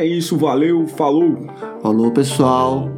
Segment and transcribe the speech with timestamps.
[0.00, 1.36] É isso, valeu, falou.
[1.82, 2.88] Falou, pessoal.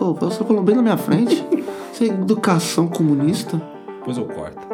[0.00, 1.44] Ô, você falou bem na minha frente.
[1.92, 3.60] Isso é educação comunista.
[3.98, 4.66] Depois eu corto.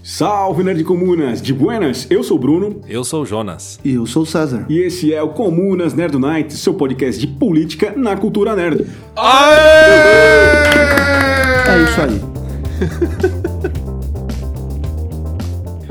[0.00, 1.42] Salve, Nerd Comunas!
[1.42, 2.80] De buenas, eu sou o Bruno.
[2.86, 3.80] Eu sou o Jonas.
[3.84, 4.64] E eu sou o César.
[4.68, 8.86] E esse é o Comunas Nerd Night, seu podcast de política na cultura nerd.
[11.66, 12.27] É isso aí.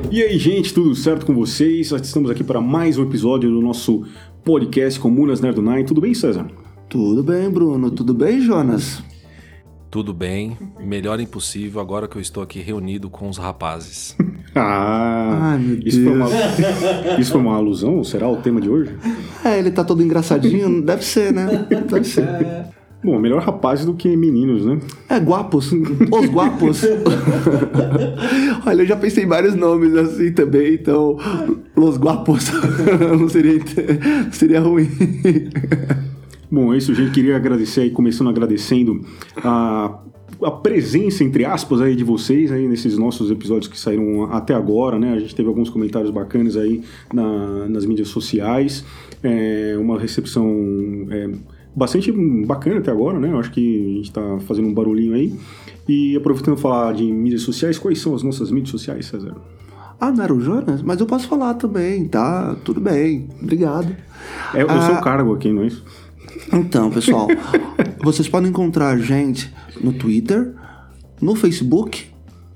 [0.09, 1.91] E aí, gente, tudo certo com vocês?
[1.91, 4.05] Estamos aqui para mais um episódio do nosso
[4.43, 5.85] podcast Comunas Nerd Night.
[5.85, 6.47] Tudo bem, César?
[6.87, 7.91] Tudo bem, Bruno?
[7.91, 9.03] Tudo bem, Jonas?
[9.91, 14.15] Tudo bem, melhor impossível agora que eu estou aqui reunido com os rapazes.
[14.59, 16.31] Ah, Ai, meu isso, foi Deus.
[16.31, 18.03] uma, isso foi uma alusão?
[18.03, 18.97] Será o tema de hoje?
[19.45, 20.81] É, ele tá todo engraçadinho.
[20.81, 21.67] Deve ser, né?
[21.69, 22.27] Deve ser.
[23.03, 24.79] Bom, melhor rapazes do que meninos, né?
[25.07, 25.71] É, guapos.
[25.71, 26.81] Os guapos.
[28.65, 31.17] Olha, eu já pensei em vários nomes assim também, então.
[31.75, 32.51] Los guapos.
[33.19, 33.59] Não seria,
[34.25, 34.89] não seria ruim.
[36.51, 37.11] Bom, é isso, gente.
[37.11, 39.01] Queria agradecer aí, começando agradecendo
[39.37, 39.99] a,
[40.43, 44.97] a presença, entre aspas, aí de vocês aí nesses nossos episódios que saíram até agora,
[44.97, 45.13] né?
[45.13, 46.81] A gente teve alguns comentários bacanas aí
[47.13, 48.83] na- nas mídias sociais.
[49.23, 50.47] É, uma recepção
[51.09, 51.29] é,
[51.77, 52.11] bastante
[52.45, 53.31] bacana até agora, né?
[53.31, 55.33] Eu acho que a gente tá fazendo um barulhinho aí.
[55.87, 59.35] E aproveitando falar de mídias sociais, quais são as nossas mídias sociais, César?
[59.99, 60.81] Ah, não era o Jonas?
[60.81, 62.55] Mas eu posso falar também, tá?
[62.65, 63.29] Tudo bem.
[63.41, 63.95] Obrigado.
[64.53, 65.01] É o seu Ah.
[65.01, 65.83] cargo aqui, não é isso?
[66.51, 67.27] Então, pessoal,
[68.03, 69.51] vocês podem encontrar a gente
[69.81, 70.53] no Twitter,
[71.21, 72.05] no Facebook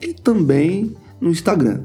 [0.02, 1.81] e também no Instagram.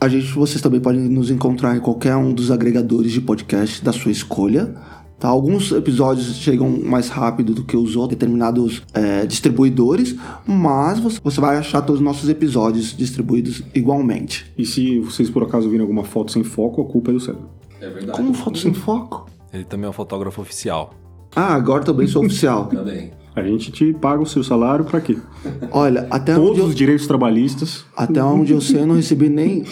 [0.00, 3.92] A gente, vocês também podem nos encontrar em qualquer um dos agregadores de podcast da
[3.92, 4.74] sua escolha.
[5.20, 5.28] Tá?
[5.28, 11.58] Alguns episódios chegam mais rápido do que os outros, determinados é, distribuidores, mas você, vai
[11.58, 14.50] achar todos os nossos episódios distribuídos igualmente.
[14.56, 17.38] E se vocês por acaso virem alguma foto sem foco, a culpa é do César.
[17.82, 18.16] É verdade.
[18.16, 19.26] Como foto sem foco?
[19.52, 20.94] Ele também é um fotógrafo oficial.
[21.36, 22.66] Ah, agora também sou oficial.
[22.66, 23.12] Também.
[23.34, 25.16] A gente te paga o seu salário pra quê?
[25.70, 26.64] Olha, até onde Todos eu...
[26.66, 27.84] os direitos trabalhistas.
[27.96, 29.64] Até onde eu sei, eu não recebi nem.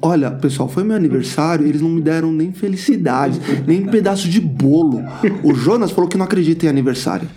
[0.00, 4.40] Olha, pessoal, foi meu aniversário eles não me deram nem felicidade, nem um pedaço de
[4.40, 5.02] bolo.
[5.44, 7.28] O Jonas falou que não acredita em aniversário.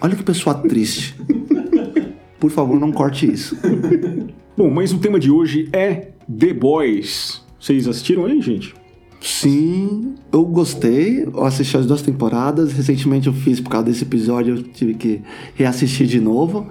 [0.00, 1.18] Olha que pessoa triste.
[2.38, 3.56] Por favor, não corte isso.
[4.56, 7.42] Bom, mas o tema de hoje é The Boys.
[7.58, 8.74] Vocês assistiram aí, gente?
[9.20, 11.24] Sim, eu gostei.
[11.24, 12.72] Eu assisti as duas temporadas.
[12.72, 15.22] Recentemente eu fiz, por causa desse episódio, eu tive que
[15.54, 16.66] reassistir de novo,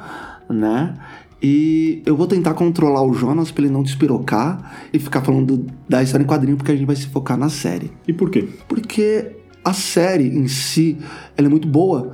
[0.49, 0.95] né?
[1.41, 6.03] E eu vou tentar controlar o Jonas pra ele não despirocar e ficar falando da
[6.03, 7.91] história em quadrinho, porque a gente vai se focar na série.
[8.07, 8.47] E por quê?
[8.67, 10.97] Porque a série em si,
[11.37, 12.13] ela é muito boa.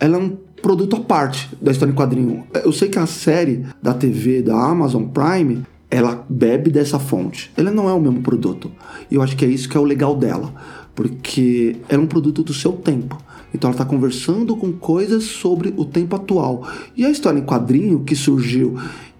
[0.00, 2.44] Ela é um produto à parte da história em quadrinho.
[2.64, 7.52] Eu sei que a série da TV da Amazon Prime, ela bebe dessa fonte.
[7.54, 8.72] Ela não é o mesmo produto.
[9.10, 10.50] E eu acho que é isso que é o legal dela.
[10.94, 13.18] Porque ela é um produto do seu tempo.
[13.54, 16.66] Então ela está conversando com coisas sobre o tempo atual.
[16.96, 18.74] E a história em quadrinho, que surgiu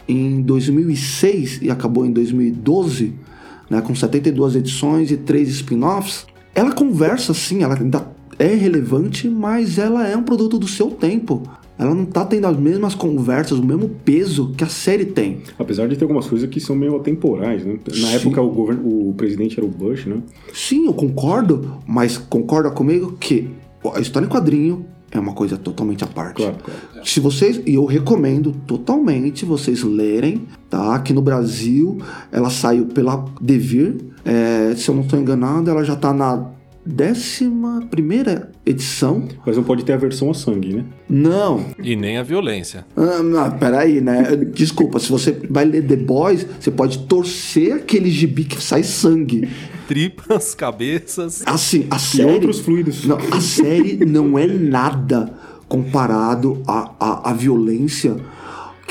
[0.09, 3.13] em 2006 e acabou em 2012,
[3.69, 8.07] né, com 72 edições e três spin-offs, ela conversa sim, ela ainda
[8.39, 11.43] é relevante, mas ela é um produto do seu tempo.
[11.83, 15.39] Ela não tá tendo as mesmas conversas, o mesmo peso que a série tem.
[15.59, 17.77] Apesar de ter algumas coisas que são meio atemporais, né?
[17.89, 18.15] Na Sim.
[18.15, 20.23] época o, governo, o presidente era o Bush, né?
[20.55, 23.51] Sim, eu concordo, mas concorda comigo que
[23.97, 26.37] a história em quadrinho é uma coisa totalmente à parte.
[26.37, 26.81] Claro, claro.
[27.05, 30.95] Se vocês, e eu recomendo totalmente vocês lerem, tá?
[30.95, 31.99] Aqui no Brasil,
[32.31, 36.49] ela saiu pela Devir, é, se eu não estou enganado, ela já tá na
[36.85, 39.27] décima primeira edição.
[39.47, 40.85] Mas não pode ter a versão a sangue, né?
[41.09, 42.85] Não, E nem a violência.
[42.97, 44.37] ah, não, peraí, né?
[44.55, 49.49] Desculpa, se você vai ler The Boys, você pode torcer aquele gibi que sai sangue.
[49.89, 51.43] Tripas, cabeças.
[51.47, 52.31] Assim, a E série.
[52.31, 53.05] outros fluidos.
[53.05, 55.33] Não, a série não é nada
[55.69, 58.17] comparado à, à, à violência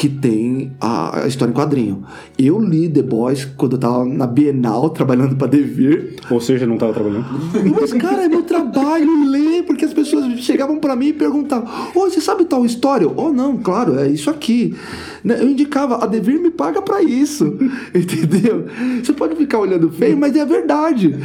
[0.01, 2.03] que tem a, a história em quadrinho.
[2.35, 6.15] Eu li The Boys quando eu tava na Bienal trabalhando pra Devir.
[6.27, 7.27] Ou seja, não tava trabalhando.
[7.79, 12.09] Mas, cara, é meu trabalho ler, porque as pessoas chegavam pra mim e perguntavam: Ô,
[12.09, 13.07] você sabe tal história?
[13.15, 14.75] Oh, não, claro, é isso aqui.
[15.23, 17.45] Né, Eu indicava, a Devir me paga pra isso.
[17.93, 18.65] Entendeu?
[19.03, 21.15] Você pode ficar olhando feio, mas é a verdade.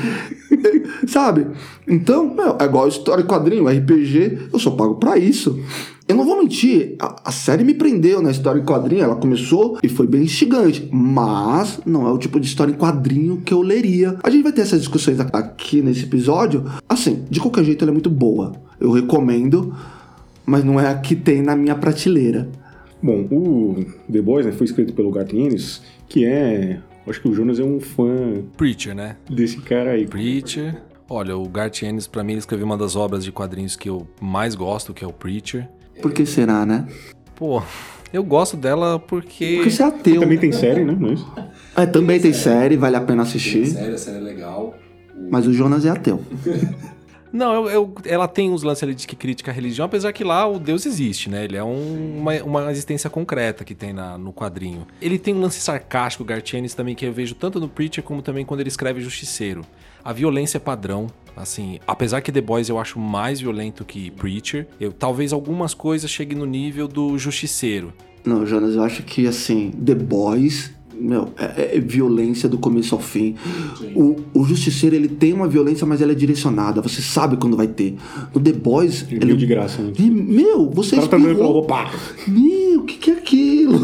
[1.08, 1.46] Sabe?
[1.88, 5.58] Então, meu, é igual história em quadrinho, RPG, eu só pago pra isso.
[6.08, 9.76] Eu não vou mentir, a, a série me prendeu na história em quadrinho, ela começou
[9.82, 13.60] e foi bem instigante, mas não é o tipo de história em quadrinho que eu
[13.60, 14.16] leria.
[14.22, 16.64] A gente vai ter essas discussões aqui nesse episódio.
[16.88, 18.52] Assim, de qualquer jeito ela é muito boa.
[18.78, 19.74] Eu recomendo,
[20.44, 22.48] mas não é a que tem na minha prateleira.
[23.02, 26.80] Bom, o The Boys né, foi escrito pelo Garth Ennis, que é...
[27.06, 29.16] Acho que o Jonas é um fã Preacher, né?
[29.28, 30.06] desse cara aí.
[30.06, 30.82] Preacher.
[31.08, 34.06] Olha, o Garth Ennis, pra mim, ele escreveu uma das obras de quadrinhos que eu
[34.20, 35.68] mais gosto, que é o Preacher.
[36.00, 36.86] Por que será, né?
[37.34, 37.62] Pô,
[38.12, 39.56] eu gosto dela porque...
[39.56, 40.20] Porque você é ateu.
[40.20, 40.96] Também tem série, né?
[40.98, 41.10] Não
[41.76, 41.82] é?
[41.82, 43.66] É, também tem série, vale a pena assistir.
[43.66, 44.74] série, a série é legal.
[45.30, 46.22] Mas o Jonas é ateu.
[47.32, 50.24] Não, eu, eu- ela tem uns lances ali de que critica a religião, apesar que
[50.24, 51.44] lá o Deus existe, né?
[51.44, 54.86] Ele é um- uma, uma existência concreta que tem na- no quadrinho.
[55.02, 58.44] Ele tem um lance sarcástico, Ennis, também, que eu vejo tanto no Preacher como também
[58.44, 59.62] quando ele escreve Justiceiro.
[60.02, 64.66] A violência é padrão, assim, apesar que The Boys eu acho mais violento que Preacher,
[64.80, 67.92] eu, talvez algumas coisas cheguem no nível do Justiceiro.
[68.24, 73.00] Não, Jonas, eu acho que assim, The Boys, meu, é, é violência do começo ao
[73.00, 73.34] fim.
[73.94, 76.80] O, o Justiceiro, ele tem uma violência, mas ela é direcionada.
[76.80, 77.96] Você sabe quando vai ter.
[78.34, 79.92] No The Boys, Ele de graça, né?
[79.98, 81.52] E, meu, você espirrou.
[81.52, 81.90] rua, pá!
[82.26, 83.78] Meu, o que, que é aquilo?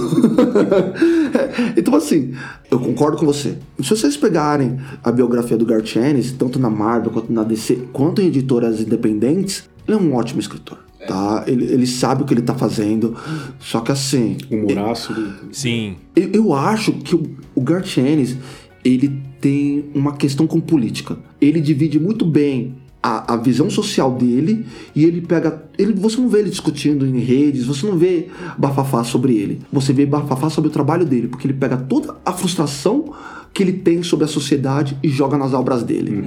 [1.77, 2.33] então, assim,
[2.71, 3.59] eu concordo com você.
[3.81, 8.21] Se vocês pegarem a biografia do Garth Ennis, tanto na Marvel quanto na DC, quanto
[8.21, 10.79] em editoras independentes, ele é um ótimo escritor.
[11.07, 11.45] Tá?
[11.47, 13.17] Ele, ele sabe o que ele tá fazendo.
[13.59, 15.15] Só que assim, Humoraço.
[15.51, 15.97] Sim.
[16.15, 18.37] eu, eu acho que o, o Garth Ennis,
[18.85, 21.19] ele tem uma questão com política.
[21.41, 24.65] Ele divide muito bem a, a visão social dele
[24.95, 25.65] e ele pega.
[25.77, 29.61] Ele, você não vê ele discutindo em redes, você não vê bafafá sobre ele.
[29.73, 33.13] Você vê bafafá sobre o trabalho dele, porque ele pega toda a frustração
[33.53, 36.23] que ele tem sobre a sociedade e joga nas obras dele.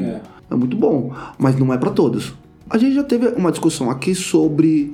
[0.51, 2.33] É muito bom, mas não é pra todos.
[2.69, 4.93] A gente já teve uma discussão aqui sobre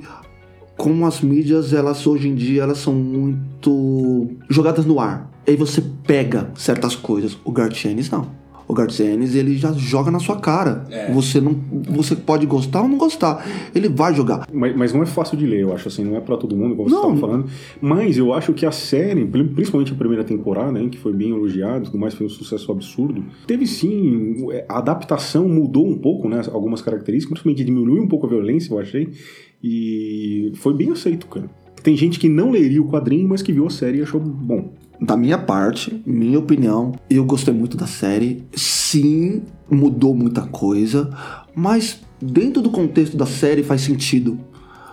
[0.76, 5.30] como as mídias, elas hoje em dia, elas são muito jogadas no ar.
[5.46, 7.36] Aí você pega certas coisas.
[7.44, 8.41] O Garth Ennis não.
[8.68, 10.84] O Garth Ennis, ele já joga na sua cara.
[11.12, 11.54] Você não,
[11.90, 13.44] você pode gostar ou não gostar.
[13.74, 14.46] Ele vai jogar.
[14.52, 16.74] Mas, mas não é fácil de ler, eu acho assim, não é pra todo mundo,
[16.76, 17.14] como você Não.
[17.14, 17.46] estava falando.
[17.80, 21.30] Mas eu acho que a série, pri- principalmente a primeira temporada, hein, que foi bem
[21.30, 23.24] elogiada, tudo mais, foi um sucesso absurdo.
[23.46, 26.40] Teve sim, é, a adaptação mudou um pouco, né?
[26.52, 29.08] Algumas características, principalmente diminuiu um pouco a violência, eu achei.
[29.62, 31.48] E foi bem aceito, cara.
[31.82, 34.72] Tem gente que não leria o quadrinho, mas que viu a série e achou bom.
[35.02, 38.44] Da minha parte, minha opinião, eu gostei muito da série.
[38.54, 41.10] Sim, mudou muita coisa,
[41.56, 44.38] mas dentro do contexto da série faz sentido.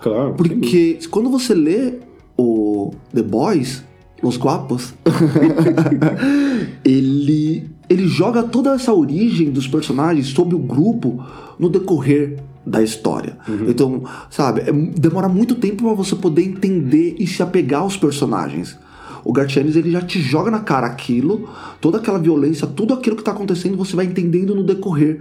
[0.02, 0.34] Claro.
[0.34, 2.00] Porque quando você lê
[2.36, 3.84] o The Boys,
[4.20, 4.94] Los Guapos,
[6.84, 11.24] ele, ele joga toda essa origem dos personagens sobre o grupo
[11.56, 12.36] no decorrer
[12.66, 13.38] da história.
[13.68, 18.76] Então, sabe, é- demora muito tempo para você poder entender e se apegar aos personagens.
[19.24, 21.48] O Garth Ennis, ele já te joga na cara aquilo,
[21.80, 25.20] toda aquela violência, tudo aquilo que tá acontecendo, você vai entendendo no decorrer.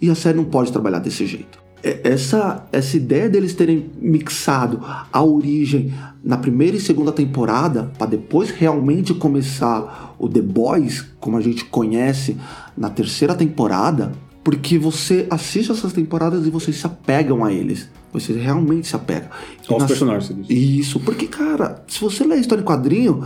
[0.00, 1.58] E a série não pode trabalhar desse jeito.
[1.82, 4.80] É- Essa, essa ideia deles terem mixado
[5.12, 5.92] a origem
[6.22, 11.64] na primeira e segunda temporada, para depois realmente começar o The Boys, como a gente
[11.64, 12.36] conhece
[12.76, 14.12] na terceira temporada,
[14.50, 17.88] porque você assiste essas temporadas e vocês se apegam a eles.
[18.12, 19.30] Você realmente se apega.
[19.68, 20.50] E Aos nas- personagens.
[20.50, 23.22] Isso, porque, cara, se você ler a história em quadrinho,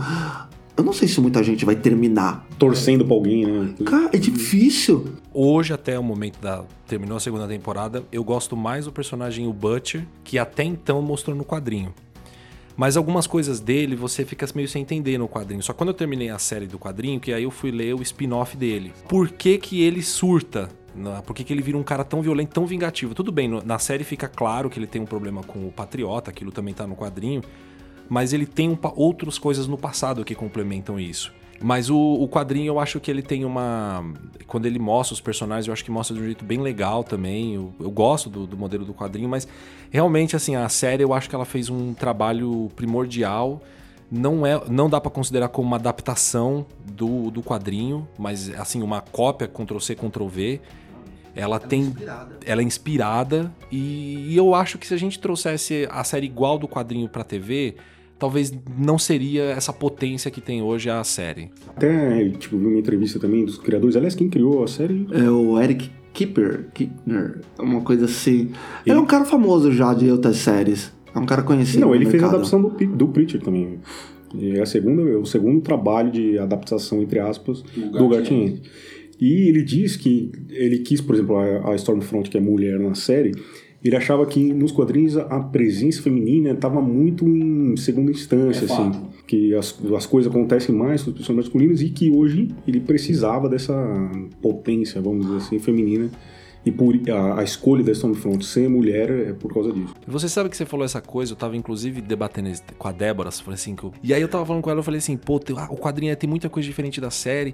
[0.77, 2.45] eu não sei se muita gente vai terminar.
[2.59, 3.73] Torcendo pra alguém, né?
[3.83, 5.15] Cara, é difícil.
[5.33, 6.63] Hoje, até o momento da.
[6.87, 11.35] Terminou a segunda temporada, eu gosto mais do personagem o Butcher, que até então mostrou
[11.35, 11.91] no quadrinho.
[12.77, 15.63] Mas algumas coisas dele você fica meio sem entender no quadrinho.
[15.63, 18.55] Só quando eu terminei a série do quadrinho, que aí eu fui ler o spin-off
[18.55, 18.93] dele.
[19.09, 20.69] Por que, que ele surta?
[21.25, 23.13] Por que, que ele vira um cara tão violento, tão vingativo?
[23.13, 26.29] Tudo bem, no- na série fica claro que ele tem um problema com o Patriota,
[26.31, 27.41] aquilo também tá no quadrinho.
[28.07, 31.33] Mas ele tem um outras coisas no passado que complementam isso.
[31.59, 34.03] Mas o, o quadrinho eu acho que ele tem uma.
[34.45, 37.55] Quando ele mostra os personagens, eu acho que mostra de um jeito bem legal também.
[37.55, 39.47] Eu, eu gosto do, do modelo do quadrinho, mas
[39.89, 43.61] realmente, assim, a série eu acho que ela fez um trabalho primordial.
[44.11, 49.01] Não, é, não dá pra considerar como uma adaptação do, do quadrinho, mas assim, uma
[49.01, 50.61] cópia Ctrl-C, Ctrl-V.
[51.35, 51.93] Ela tem.
[52.45, 53.51] Ela é inspirada.
[53.71, 57.23] E, e eu acho que se a gente trouxesse a série igual do quadrinho pra
[57.23, 57.75] TV,
[58.17, 61.51] talvez não seria essa potência que tem hoje a série.
[61.67, 63.95] Até, tipo, vi uma entrevista também dos criadores.
[63.95, 68.51] Aliás, quem criou a série É o Eric Kipper, Kipner, uma coisa assim.
[68.85, 70.93] Ele é um cara famoso já de outras séries.
[71.13, 71.81] É um cara conhecido.
[71.81, 73.79] Não, no ele fez a adaptação do, do Preacher também.
[74.33, 78.61] E É a segunda, é o segundo trabalho de adaptação, entre aspas, do Ennis.
[79.19, 83.31] E ele diz que ele quis, por exemplo, a, Stormfront, que é mulher na série,
[83.83, 88.91] ele achava que nos quadrinhos a presença feminina estava muito em segunda instância, É assim.
[88.91, 89.15] fato.
[89.27, 93.47] Que as, as coisas acontecem mais com os personagens masculinos e que hoje ele precisava
[93.47, 93.73] dessa
[94.41, 96.09] potência, vamos dizer assim, feminina
[96.65, 99.93] E por a, a escolha da Stormfront ser mulher é por causa disso.
[100.07, 103.31] Você sabe que você falou essa coisa, eu tava inclusive debatendo isso com a Débora,
[103.31, 103.93] falei assim, que eu...
[104.03, 106.27] e aí eu tava falando com ela, eu falei assim, pô, ah, o quadrinho tem
[106.27, 107.53] muita coisa diferente da série.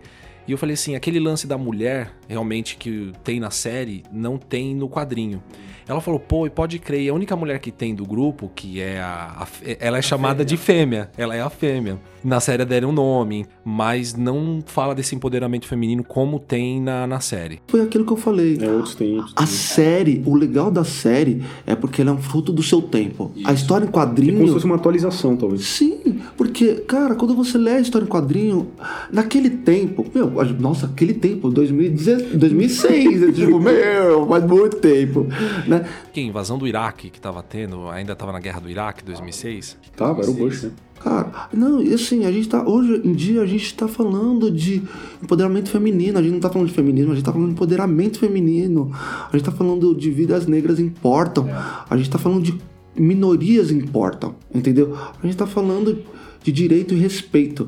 [0.51, 4.75] E eu falei assim, aquele lance da mulher, realmente, que tem na série, não tem
[4.75, 5.41] no quadrinho.
[5.87, 8.79] Ela falou, pô, e pode crer, e a única mulher que tem do grupo, que
[8.81, 9.35] é a.
[9.39, 11.09] a fê- ela é chamada de fêmea.
[11.17, 11.99] Ela é a fêmea.
[12.23, 17.19] Na série deram um nome, mas não fala desse empoderamento feminino como tem na, na
[17.19, 17.59] série.
[17.67, 18.57] Foi aquilo que eu falei.
[18.61, 19.33] É outros tempos.
[19.35, 23.31] A série, o legal da série é porque ela é um fruto do seu tempo.
[23.43, 24.53] A história em É como se quadrinho.
[24.53, 25.65] fosse uma atualização, talvez.
[25.65, 28.71] Sim, porque, cara, quando você lê a história em quadrinho,
[29.11, 35.27] naquele tempo, meu, a- nossa, aquele tempo, 2016, 2006, é tipo, meu, faz muito tempo,
[35.67, 35.87] né?
[36.13, 39.77] Que invasão do Iraque que tava tendo, ainda tava na guerra do Iraque, 2006.
[39.95, 40.71] Tava, era o Bush, né?
[41.03, 44.83] Cara, não, e assim, a gente tá, hoje em dia a gente tá falando de
[45.21, 48.19] empoderamento feminino, a gente não tá falando de feminismo, a gente tá falando de empoderamento
[48.19, 51.49] feminino, a gente tá falando de vidas negras importam,
[51.89, 52.55] a gente tá falando de
[52.95, 54.95] minorias importam, entendeu?
[54.95, 56.03] A gente tá falando
[56.43, 57.65] de direito e respeito.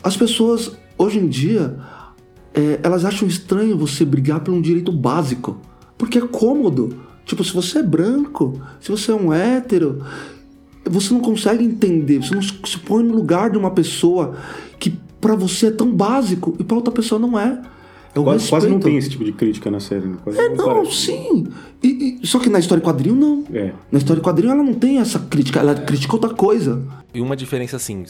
[0.00, 1.76] As pessoas, hoje em dia,
[2.54, 5.58] é, elas acham estranho você brigar por um direito básico.
[5.96, 6.96] Porque é cômodo.
[7.24, 10.02] Tipo, se você é branco, se você é um hétero,
[10.84, 14.36] você não consegue entender, você não se põe no lugar de uma pessoa
[14.78, 17.60] que pra você é tão básico e pra outra pessoa não é.
[18.14, 20.06] É o Quase, quase não tem esse tipo de crítica na série.
[20.06, 20.16] Né?
[20.24, 20.92] Quase É, não, parece.
[20.92, 21.46] sim.
[21.82, 23.44] E- e- só que na história em quadrinho, não.
[23.52, 23.72] É.
[23.92, 26.82] Na história em quadrinho, ela não tem essa crítica, ela critica outra coisa.
[27.12, 28.04] E uma diferença assim,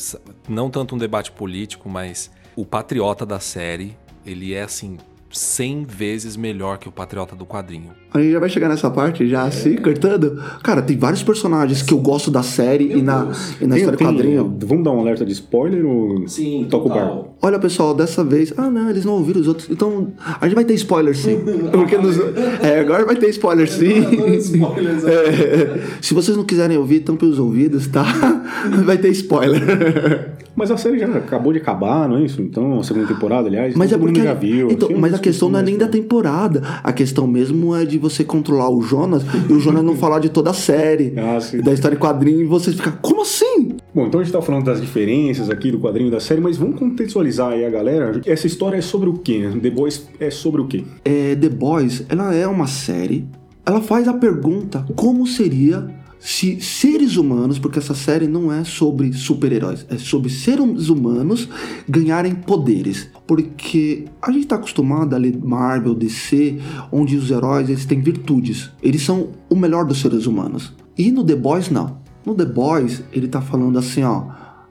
[0.48, 3.96] não tanto um debate político, mas o patriota da série,
[4.28, 4.98] ele é assim
[5.30, 7.94] 100 vezes melhor que o patriota do quadrinho.
[8.12, 10.40] A gente já vai chegar nessa parte, já assim, cortando.
[10.62, 13.94] Cara, tem vários personagens que eu gosto da série e na, e na Tem- história
[13.94, 14.56] em tem- quadrinho.
[14.64, 17.28] Vamos dar um alerta de spoiler ou Sim, toca o barco?
[17.42, 18.52] Olha, pessoal, dessa vez.
[18.56, 19.68] Ah, não, eles não ouviram os outros.
[19.70, 20.08] Então,
[20.40, 21.38] a gente vai ter spoiler sim.
[21.70, 22.18] Porque nos-
[22.62, 24.00] é, agora vai ter spoiler sim.
[24.38, 25.12] Spoilers, né?
[25.12, 28.04] É, se vocês não quiserem ouvir, tampem os ouvidos, tá?
[28.84, 30.32] Vai ter spoiler.
[30.56, 32.42] Mas a série já acabou de acabar, não é isso?
[32.42, 34.26] Então, a segunda temporada, aliás, Mas é todo mundo porque.
[34.26, 34.70] já viu.
[34.70, 36.62] então, Tinha mas a questão não é nem da temporada.
[36.82, 40.28] A questão mesmo é de você controlar o Jonas e o Jonas não falar de
[40.28, 41.14] toda a série.
[41.16, 41.60] Ah, sim.
[41.60, 43.76] Da história em quadrinho e você fica, como assim?
[43.94, 46.78] Bom, então a gente tá falando das diferenças aqui do quadrinho da série, mas vamos
[46.78, 48.20] contextualizar aí a galera.
[48.26, 49.48] Essa história é sobre o quê?
[49.60, 50.84] The Boys é sobre o quê?
[51.04, 53.26] é, The Boys, ela é uma série.
[53.64, 55.86] Ela faz a pergunta como seria
[56.20, 61.48] se seres humanos, porque essa série não é sobre super-heróis, é sobre seres humanos
[61.88, 63.08] ganharem poderes.
[63.26, 66.58] Porque a gente tá acostumado a ler Marvel, DC,
[66.90, 68.70] onde os heróis eles têm virtudes.
[68.82, 70.72] Eles são o melhor dos seres humanos.
[70.96, 71.98] E no The Boys não.
[72.26, 74.24] No The Boys, ele tá falando assim, ó,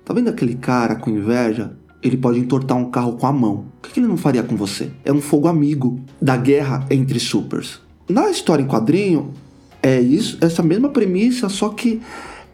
[0.04, 1.72] tá vendo aquele cara com inveja?
[2.04, 3.66] Ele pode entortar um carro com a mão.
[3.78, 4.92] O que que ele não faria com você?
[5.04, 7.80] É um fogo amigo da guerra entre supers.
[8.10, 9.34] Na história em quadrinho,
[9.88, 12.02] é isso, essa mesma premissa, só que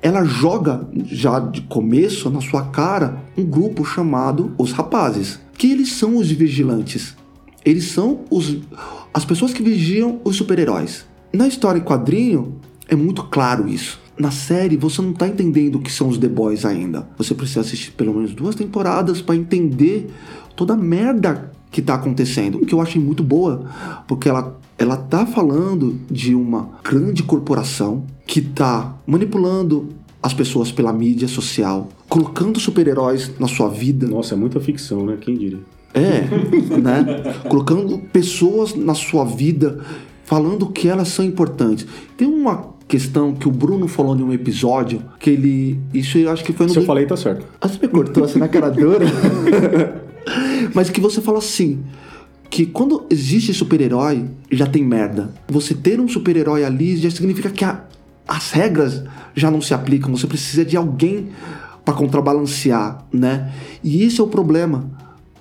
[0.04, 5.94] ela joga já de começo na sua cara um grupo chamado os rapazes, que eles
[5.94, 7.16] são os vigilantes.
[7.66, 8.58] Eles são os
[9.14, 11.06] as pessoas que vigiam os super-heróis.
[11.32, 14.00] Na história em quadrinho é muito claro isso.
[14.18, 17.08] Na série você não tá entendendo o que são os The Boys ainda.
[17.18, 20.08] Você precisa assistir pelo menos duas temporadas para entender
[20.56, 23.66] toda a merda que tá acontecendo, que eu achei muito boa,
[24.08, 29.90] porque ela ela tá falando de uma grande corporação que tá manipulando
[30.22, 35.18] as pessoas pela mídia social, colocando super-heróis na sua vida, Nossa, é muita ficção, né?
[35.20, 35.60] Quem diria?
[35.94, 36.22] é,
[36.78, 37.06] né?
[37.48, 39.80] Colocando pessoas na sua vida,
[40.24, 41.86] falando que elas são importantes.
[42.18, 45.80] Tem uma questão que o Bruno falou em um episódio, que ele.
[45.94, 46.74] Isso eu acho que foi no.
[46.74, 47.46] Se eu falei, tá certo.
[47.62, 49.06] Ah, você me cortou assim na cara dura.
[50.74, 51.84] Mas que você fala assim.
[52.50, 55.34] Que quando existe super-herói, já tem merda.
[55.48, 57.84] Você ter um super-herói ali já significa que a-
[58.28, 59.04] as regras
[59.36, 60.16] já não se aplicam.
[60.16, 61.30] Você precisa de alguém
[61.84, 63.52] para contrabalancear, né?
[63.84, 64.90] E esse é o problema.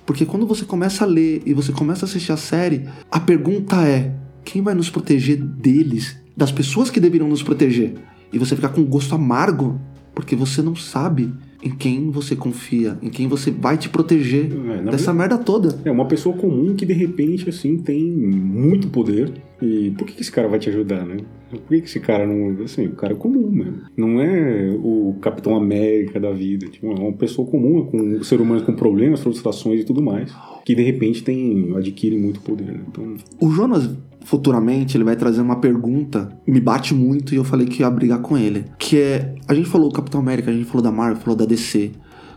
[0.07, 3.75] Porque quando você começa a ler e você começa a assistir a série, a pergunta
[3.87, 4.11] é:
[4.43, 6.17] quem vai nos proteger deles?
[6.35, 7.93] Das pessoas que deveriam nos proteger?
[8.33, 9.79] E você fica com um gosto amargo
[10.15, 11.31] porque você não sabe
[11.63, 15.79] em quem você confia, em quem você vai te proteger É, dessa merda toda.
[15.85, 19.31] É uma pessoa comum que de repente, assim, tem muito poder.
[19.61, 21.17] E por que, que esse cara vai te ajudar, né?
[21.49, 22.63] Por que, que esse cara não.
[22.63, 23.81] Assim, o cara é comum mesmo.
[23.95, 26.67] Não é o Capitão América da vida.
[26.67, 30.33] Tipo, é uma pessoa comum, com um ser humano com problemas, frustrações e tudo mais.
[30.65, 31.73] Que de repente tem.
[31.77, 32.81] adquire muito poder, né?
[32.87, 33.15] Então.
[33.39, 33.89] O Jonas,
[34.23, 38.19] futuramente, ele vai trazer uma pergunta, me bate muito e eu falei que ia brigar
[38.19, 38.65] com ele.
[38.77, 41.45] Que é, a gente falou do Capitão América, a gente falou da Marvel, falou da
[41.45, 41.91] DC.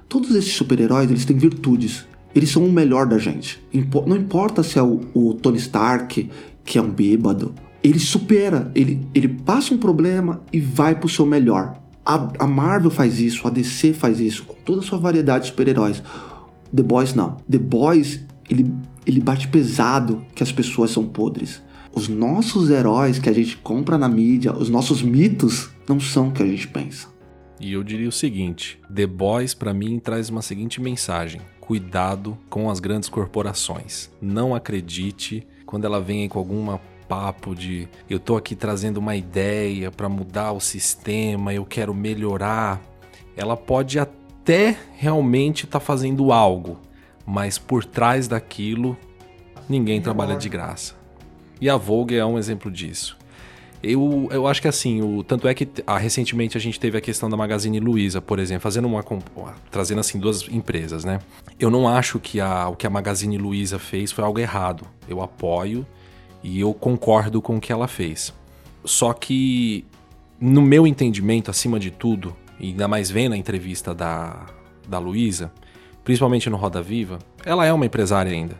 [0.08, 2.06] Todos esses super-heróis, eles têm virtudes.
[2.34, 3.62] Eles são o melhor da gente.
[4.06, 6.28] Não importa se é o, o Tony Stark,
[6.64, 11.24] que é um bêbado, ele supera, ele, ele passa um problema e vai pro seu
[11.24, 11.80] melhor.
[12.04, 15.50] A, a Marvel faz isso, a DC faz isso, com toda a sua variedade de
[15.50, 16.02] super-heróis.
[16.74, 17.36] The Boys não.
[17.50, 18.72] The Boys, ele,
[19.06, 21.62] ele bate pesado que as pessoas são podres.
[21.96, 26.30] Os nossos heróis que a gente compra na mídia, os nossos mitos, não são o
[26.30, 27.08] que a gente pensa.
[27.58, 32.68] E eu diria o seguinte: The Boys, para mim, traz uma seguinte mensagem: cuidado com
[32.68, 34.10] as grandes corporações.
[34.20, 39.90] Não acredite quando ela vem com alguma papo de eu tô aqui trazendo uma ideia
[39.90, 42.78] para mudar o sistema, eu quero melhorar.
[43.34, 46.78] Ela pode até realmente estar tá fazendo algo,
[47.24, 48.98] mas por trás daquilo
[49.66, 51.05] ninguém trabalha de graça.
[51.60, 53.16] E a Vogue é um exemplo disso.
[53.82, 57.00] Eu, eu acho que assim, o, tanto é que ah, recentemente a gente teve a
[57.00, 59.04] questão da Magazine Luiza, por exemplo, fazendo uma
[59.70, 61.20] trazendo assim duas empresas, né?
[61.58, 64.86] Eu não acho que a, o que a Magazine Luiza fez foi algo errado.
[65.08, 65.86] Eu apoio
[66.42, 68.32] e eu concordo com o que ela fez.
[68.84, 69.84] Só que
[70.40, 74.46] no meu entendimento, acima de tudo, e ainda mais vendo a entrevista da,
[74.88, 75.52] da Luiza,
[76.04, 78.56] principalmente no Roda Viva, ela é uma empresária ainda.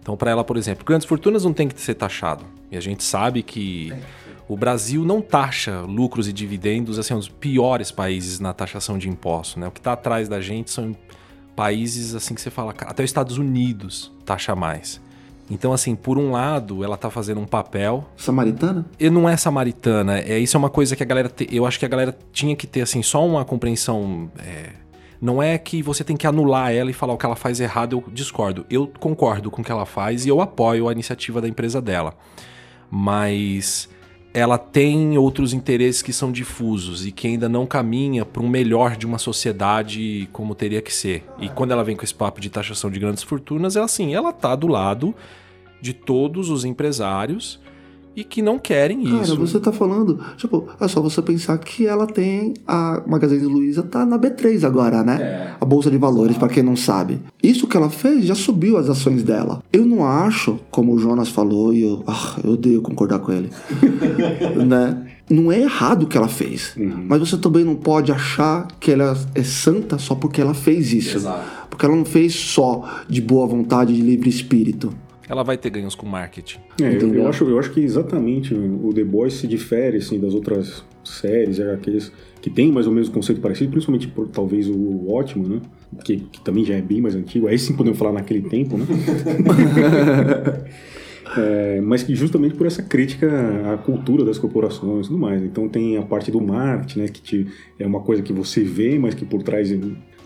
[0.00, 2.44] Então, para ela, por exemplo, grandes fortunas não tem que ser taxado.
[2.70, 3.92] E a gente sabe que
[4.48, 8.96] o Brasil não taxa lucros e dividendos, assim, é um dos piores países na taxação
[8.96, 9.68] de impostos, né?
[9.68, 10.96] O que está atrás da gente são
[11.54, 15.00] países, assim, que você fala, até os Estados Unidos taxa mais.
[15.50, 18.06] Então, assim, por um lado, ela tá fazendo um papel.
[18.16, 18.86] Samaritana?
[18.98, 20.18] E não é samaritana.
[20.18, 21.28] É, isso é uma coisa que a galera.
[21.28, 24.30] Te, eu acho que a galera tinha que ter, assim, só uma compreensão.
[24.38, 24.72] É,
[25.20, 27.96] não é que você tem que anular ela e falar o que ela faz errado,
[27.96, 28.64] eu discordo.
[28.70, 32.14] Eu concordo com o que ela faz e eu apoio a iniciativa da empresa dela.
[32.90, 33.88] Mas
[34.32, 38.96] ela tem outros interesses que são difusos e que ainda não caminha para um melhor
[38.96, 41.24] de uma sociedade como teria que ser.
[41.40, 44.32] E quando ela vem com esse papo de taxação de grandes fortunas, é assim, ela
[44.32, 45.14] tá do lado
[45.80, 47.60] de todos os empresários
[48.14, 49.34] e que não querem Cara, isso.
[49.34, 50.18] Cara, você tá falando.
[50.36, 52.54] Tipo, é só você pensar que ela tem.
[52.66, 55.20] A Magazine Luiza tá na B3 agora, né?
[55.20, 55.54] É.
[55.60, 57.20] A Bolsa de Valores, para quem não sabe.
[57.42, 59.62] Isso que ela fez já subiu as ações dela.
[59.72, 63.50] Eu não acho, como o Jonas falou, e eu, ah, eu odeio concordar com ele.
[64.66, 65.06] né?
[65.30, 66.74] Não é errado o que ela fez.
[66.76, 67.04] Uhum.
[67.06, 71.18] Mas você também não pode achar que ela é santa só porque ela fez isso.
[71.18, 71.44] Exato.
[71.68, 74.90] Porque ela não fez só de boa vontade, de livre espírito
[75.28, 76.58] ela vai ter ganhos com marketing.
[76.80, 80.34] É, eu, eu, acho, eu acho que exatamente o The Boys se difere assim, das
[80.34, 84.68] outras séries, é aqueles que tem mais ou menos o conceito parecido, principalmente por talvez
[84.68, 85.60] o ótimo, né?
[86.04, 87.46] Que, que também já é bem mais antigo.
[87.46, 88.86] Aí sim podemos falar naquele tempo, né?
[91.36, 93.28] É, mas que justamente por essa crítica
[93.72, 95.42] à cultura das corporações e tudo mais.
[95.42, 97.46] Então tem a parte do marketing, né, que te,
[97.78, 99.70] é uma coisa que você vê, mas que por trás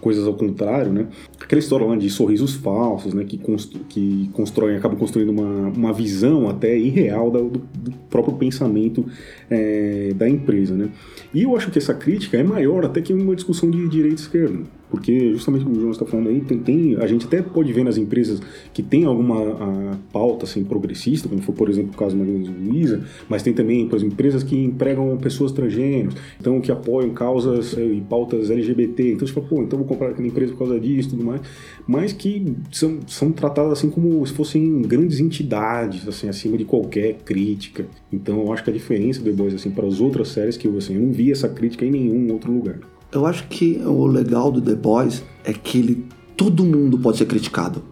[0.02, 1.06] coisas ao contrário, né?
[1.40, 3.24] Aquela história lá de sorrisos falsos, né?
[3.24, 9.06] Que, const que constroem, acabam construindo uma, uma visão até irreal do, do próprio pensamento
[9.48, 10.90] é, da empresa, né?
[11.32, 14.24] E eu acho que essa crítica é maior até que uma discussão de direita e
[14.24, 14.58] esquerda.
[14.92, 17.82] Porque justamente como o João está falando aí, tem, tem, a gente até pode ver
[17.82, 18.42] nas empresas
[18.74, 23.02] que tem alguma a, pauta assim, progressista, como foi, por exemplo, o caso da Luiza,
[23.26, 27.82] mas tem também, por exemplo, empresas que empregam pessoas transgêneros, então que apoiam causas é,
[27.82, 29.14] e pautas LGBT.
[29.14, 31.40] Então você fala, pô, então vou comprar aquela empresa por causa disso e tudo mais,
[31.86, 37.14] mas que são, são tratadas assim como se fossem grandes entidades, assim, acima de qualquer
[37.24, 37.86] crítica.
[38.12, 40.68] Então eu acho que a diferença do The Boys assim, para as outras séries que
[40.68, 42.91] eu, assim, eu não vi essa crítica em nenhum outro lugar.
[43.12, 47.26] Eu acho que o legal do The Boys é que ele todo mundo pode ser
[47.26, 47.82] criticado.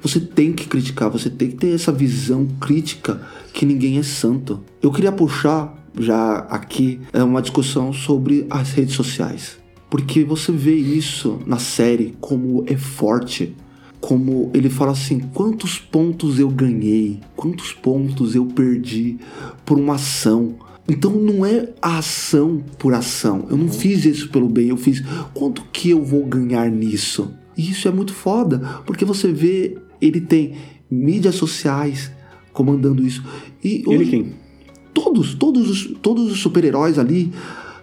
[0.00, 3.20] Você tem que criticar, você tem que ter essa visão crítica
[3.52, 4.60] que ninguém é santo.
[4.80, 9.58] Eu queria puxar já aqui é uma discussão sobre as redes sociais.
[9.90, 13.56] Porque você vê isso na série como é forte,
[14.00, 19.18] como ele fala assim: quantos pontos eu ganhei, quantos pontos eu perdi
[19.64, 20.54] por uma ação
[20.88, 23.46] então não é a ação por ação.
[23.50, 27.30] Eu não fiz isso pelo bem, eu fiz quanto que eu vou ganhar nisso?
[27.56, 30.54] E isso é muito foda, porque você vê, ele tem
[30.90, 32.10] mídias sociais
[32.54, 33.22] comandando isso.
[33.62, 34.32] E hoje, ele quem?
[34.94, 37.32] Todos, todos os, todos os super-heróis ali,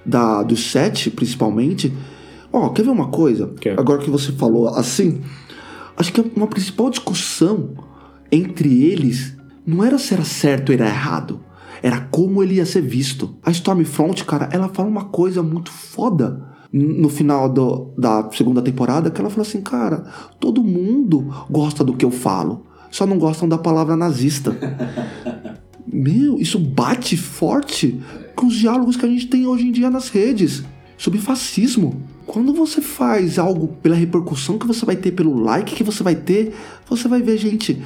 [0.04, 1.94] da, dos sete principalmente.
[2.52, 3.54] Ó, quer ver uma coisa?
[3.60, 3.80] Quer.
[3.80, 5.22] Agora que você falou assim,
[5.96, 7.70] acho que uma principal discussão
[8.32, 11.39] entre eles não era se era certo ou era errado
[11.86, 13.36] era como ele ia ser visto.
[13.43, 16.43] A Stormfront, cara, ela fala uma coisa muito foda
[16.74, 20.04] no final do, da segunda temporada, que ela fala assim, cara,
[20.39, 24.58] todo mundo gosta do que eu falo, só não gostam da palavra nazista.
[25.86, 28.02] Meu, isso bate forte
[28.36, 30.63] com os diálogos que a gente tem hoje em dia nas redes
[30.98, 32.02] sobre fascismo.
[32.26, 36.15] Quando você faz algo pela repercussão que você vai ter, pelo like que você vai
[36.15, 36.52] ter,
[36.89, 37.80] você vai ver gente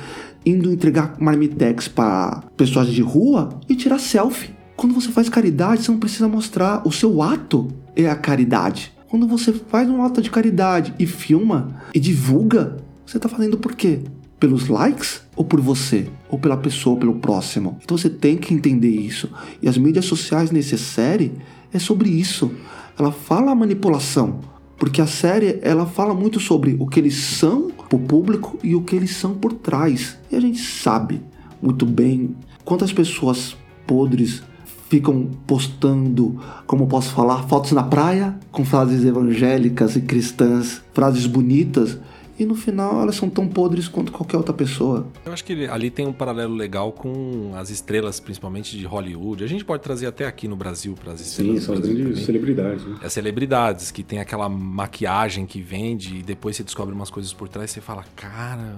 [0.49, 4.51] indo entregar marmitex para pessoas de rua e tirar selfie.
[4.75, 6.81] Quando você faz caridade, você não precisa mostrar.
[6.87, 8.93] O seu ato é a caridade.
[9.09, 13.73] Quando você faz um ato de caridade e filma e divulga, você está fazendo por
[13.73, 13.99] quê?
[14.39, 16.07] Pelos likes ou por você?
[16.29, 17.77] Ou pela pessoa, pelo próximo?
[17.83, 19.29] Então você tem que entender isso.
[19.61, 21.33] E as mídias sociais nessa série
[21.73, 22.51] é sobre isso.
[22.97, 24.39] Ela fala a manipulação.
[24.77, 28.81] Porque a série ela fala muito sobre o que eles são pro público e o
[28.81, 30.17] que eles são por trás.
[30.31, 31.21] E a gente sabe
[31.61, 34.43] muito bem quantas pessoas podres
[34.87, 41.97] ficam postando, como posso falar, fotos na praia com frases evangélicas e cristãs, frases bonitas,
[42.39, 45.05] e no final elas são tão podres quanto qualquer outra pessoa.
[45.25, 49.43] Eu acho que ali tem um paralelo legal com as estrelas, principalmente de Hollywood.
[49.43, 51.59] A gente pode trazer até aqui no Brasil para as estrelas.
[51.59, 52.85] Sim, são as grandes celebridades.
[52.85, 52.97] Né?
[53.03, 57.49] É celebridades que tem aquela maquiagem que vende e depois você descobre umas coisas por
[57.49, 58.77] trás e você fala, cara,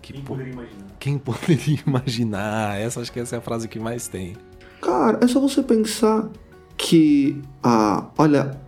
[0.00, 0.86] que Quem poderia imaginar?
[1.00, 2.80] Quem poderia imaginar?
[2.80, 4.36] Essa acho que essa é a frase que mais tem.
[4.80, 6.28] Cara, é só você pensar
[6.76, 8.65] que a, olha, é,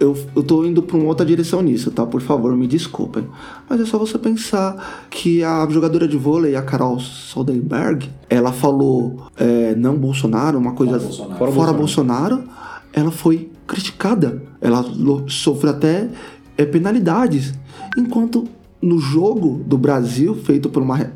[0.00, 2.06] eu, eu tô indo para uma outra direção nisso, tá?
[2.06, 3.26] Por favor, me desculpem.
[3.68, 9.26] Mas é só você pensar que a jogadora de vôlei, a Carol Soderberg, ela falou
[9.36, 11.38] é, não Bolsonaro, uma coisa Fora Bolsonaro.
[11.38, 12.44] fora, Fora Bolsonaro.
[12.92, 14.42] ela foi criticada.
[14.60, 14.84] Ela
[15.28, 16.08] sofreu até
[16.56, 17.52] é, penalidades.
[17.96, 18.48] Enquanto
[18.80, 21.10] no jogo do Brasil, feito por uma eh,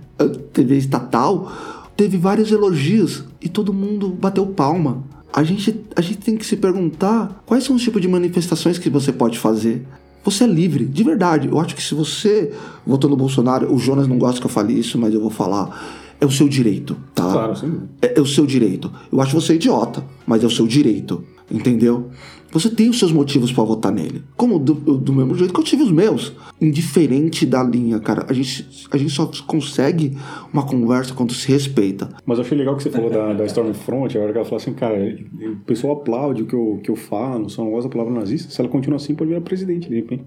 [0.52, 1.50] TV estatal,
[1.96, 5.02] teve vários elogios e todo mundo bateu palma.
[5.34, 8.88] A gente, a gente tem que se perguntar quais são os tipos de manifestações que
[8.88, 9.84] você pode fazer.
[10.24, 11.48] Você é livre, de verdade.
[11.48, 12.52] Eu acho que se você
[12.86, 16.04] votou no Bolsonaro, o Jonas não gosta que eu fale isso, mas eu vou falar.
[16.20, 17.32] É o seu direito, tá?
[17.32, 17.80] Claro, sim.
[18.00, 18.90] É, é o seu direito.
[19.10, 22.10] Eu acho você idiota, mas é o seu direito, entendeu?
[22.54, 24.22] Você tem os seus motivos pra votar nele.
[24.36, 26.32] Como do, do mesmo jeito que eu tive os meus.
[26.60, 28.26] Indiferente da linha, cara.
[28.28, 30.16] A gente, a gente só consegue
[30.52, 32.08] uma conversa quando se respeita.
[32.24, 34.58] Mas eu achei legal que você falou da, da Stormfront, a hora que ela falou
[34.58, 37.92] assim, cara, o pessoal aplaude o que eu, que eu falo, só não gosta da
[37.92, 38.52] palavra nazista.
[38.52, 40.24] Se ela continua assim, pode virar presidente, de repente.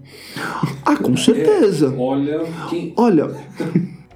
[0.84, 1.94] Ah, com certeza.
[1.98, 2.92] Olha, quem...
[2.94, 3.34] Olha,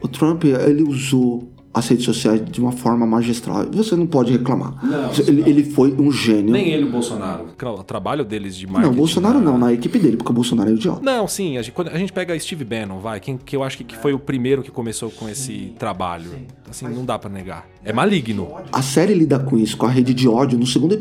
[0.02, 3.64] o Trump, ele usou as redes sociais de uma forma magistral.
[3.72, 4.74] Você não pode reclamar.
[4.84, 5.48] Não, ele, não.
[5.48, 6.52] ele foi um gênio.
[6.52, 7.46] Nem ele, o Bolsonaro.
[7.78, 8.88] O trabalho deles de marketing...
[8.90, 11.00] não, Bolsonaro na- não, na equipe dele, porque o Bolsonaro é idiota.
[11.02, 13.78] Não, sim, a gente, quando a gente pega Steve Bannon, vai, quem, que eu acho
[13.78, 16.30] que, que foi o primeiro que começou com esse trabalho.
[16.68, 17.66] Assim, não dá pra negar.
[17.84, 18.48] É maligno.
[18.72, 20.58] A série lida com isso, com a rede de ódio.
[20.58, 20.98] No segundo,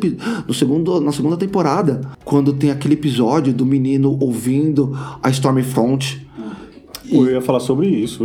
[0.47, 6.27] no segundo na segunda temporada, quando tem aquele episódio do menino ouvindo a Stormfront.
[7.11, 8.23] Pô, eu ia falar sobre isso.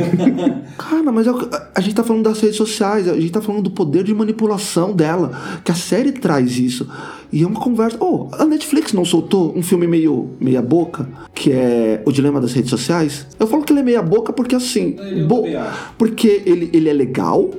[0.78, 1.30] Cara, mas é
[1.74, 4.92] a, gente tá falando das redes sociais, a gente tá falando do poder de manipulação
[4.92, 5.30] dela,
[5.64, 6.88] que a série traz isso.
[7.32, 7.96] E é uma conversa.
[8.00, 12.52] Oh, a Netflix não soltou um filme meio meia boca, que é O Dilema das
[12.52, 13.26] Redes Sociais?
[13.38, 14.96] Eu falo que ele é meia boca porque assim,
[15.28, 15.44] bo-
[15.98, 17.50] porque ele, ele é legal,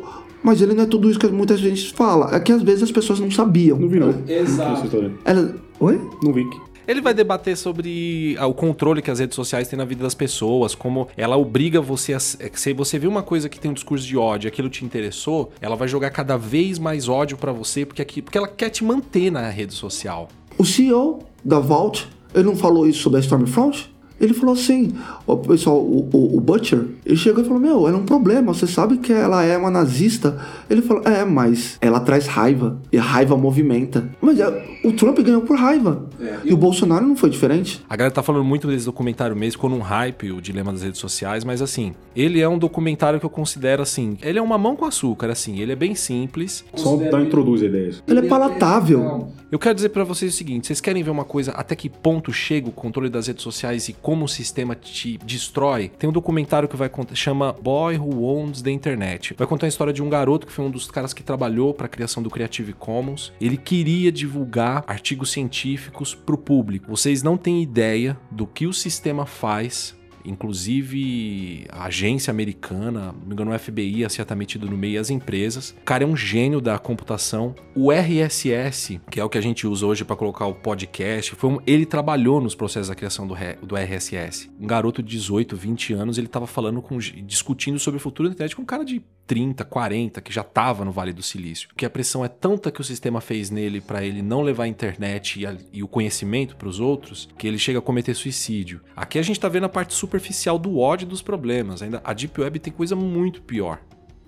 [0.43, 2.35] mas ele não é tudo isso que muita gente fala.
[2.35, 3.77] É que às vezes as pessoas não sabiam.
[3.77, 4.13] Não vi, não.
[4.27, 5.11] Exato.
[5.25, 5.99] Ela, oi?
[6.23, 6.45] Não vi.
[6.87, 10.75] Ele vai debater sobre o controle que as redes sociais têm na vida das pessoas,
[10.75, 12.17] como ela obriga você a.
[12.17, 15.51] é Se você vê uma coisa que tem um discurso de ódio, aquilo te interessou,
[15.59, 18.83] ela vai jogar cada vez mais ódio pra você, porque, aqui, porque ela quer te
[18.83, 20.29] manter na rede social.
[20.57, 23.94] O CEO da Vault, ele não falou isso sobre a Stormfront?
[24.19, 24.93] Ele falou assim,
[25.27, 28.53] o pessoal, o, o- o Butcher, ele chegou e falou, meu, ela é um problema,
[28.53, 30.37] você sabe que ela é uma nazista?
[30.69, 34.07] Ele falou, é, mas ela traz raiva, e a raiva movimenta.
[34.21, 36.05] Mas é, o Trump ganhou por raiva,
[36.43, 37.83] e o Bolsonaro não foi diferente.
[37.89, 40.99] A galera tá falando muito desse documentário mesmo, ficou num hype, o Dilema das Redes
[40.99, 44.75] Sociais, mas assim, ele é um documentário que eu considero assim, ele é uma mão
[44.75, 46.63] com açúcar, assim, ele é bem simples.
[46.75, 48.01] Só dá, introduz ideias.
[48.07, 49.27] Ele é palatável.
[49.51, 52.31] Eu quero dizer pra vocês o seguinte: vocês querem ver uma coisa até que ponto
[52.33, 55.89] chega o controle das redes sociais e como o sistema te destrói?
[55.89, 59.33] Tem um documentário que vai contar, chama Boy Who Owns the Internet.
[59.35, 61.87] Vai contar a história de um garoto que foi um dos caras que trabalhou pra
[61.87, 63.33] criação do Creative Commons.
[63.41, 66.85] Ele queria divulgar artigos científicos pro público.
[66.87, 69.94] Vocês não têm ideia do que o sistema faz
[70.25, 74.97] inclusive a agência americana, não me engano, o FBI ia ser metido no meio e
[74.97, 75.69] as empresas.
[75.81, 77.55] O cara é um gênio da computação.
[77.75, 81.49] O RSS, que é o que a gente usa hoje para colocar o podcast, foi
[81.49, 84.49] um- ele trabalhou nos processos da criação do, do RSS.
[84.59, 88.33] Um garoto de 18, 20 anos, ele estava falando com discutindo sobre o futuro da
[88.33, 91.67] internet com um cara de 30, 40 que já estava no Vale do Silício.
[91.69, 94.67] Porque a pressão é tanta que o sistema fez nele para ele não levar a
[94.67, 98.81] internet e, a- e o conhecimento para os outros, que ele chega a cometer suicídio.
[98.95, 101.81] Aqui a gente tá vendo a parte superficial do ódio dos problemas.
[101.81, 103.79] Ainda a Deep Web tem coisa muito pior.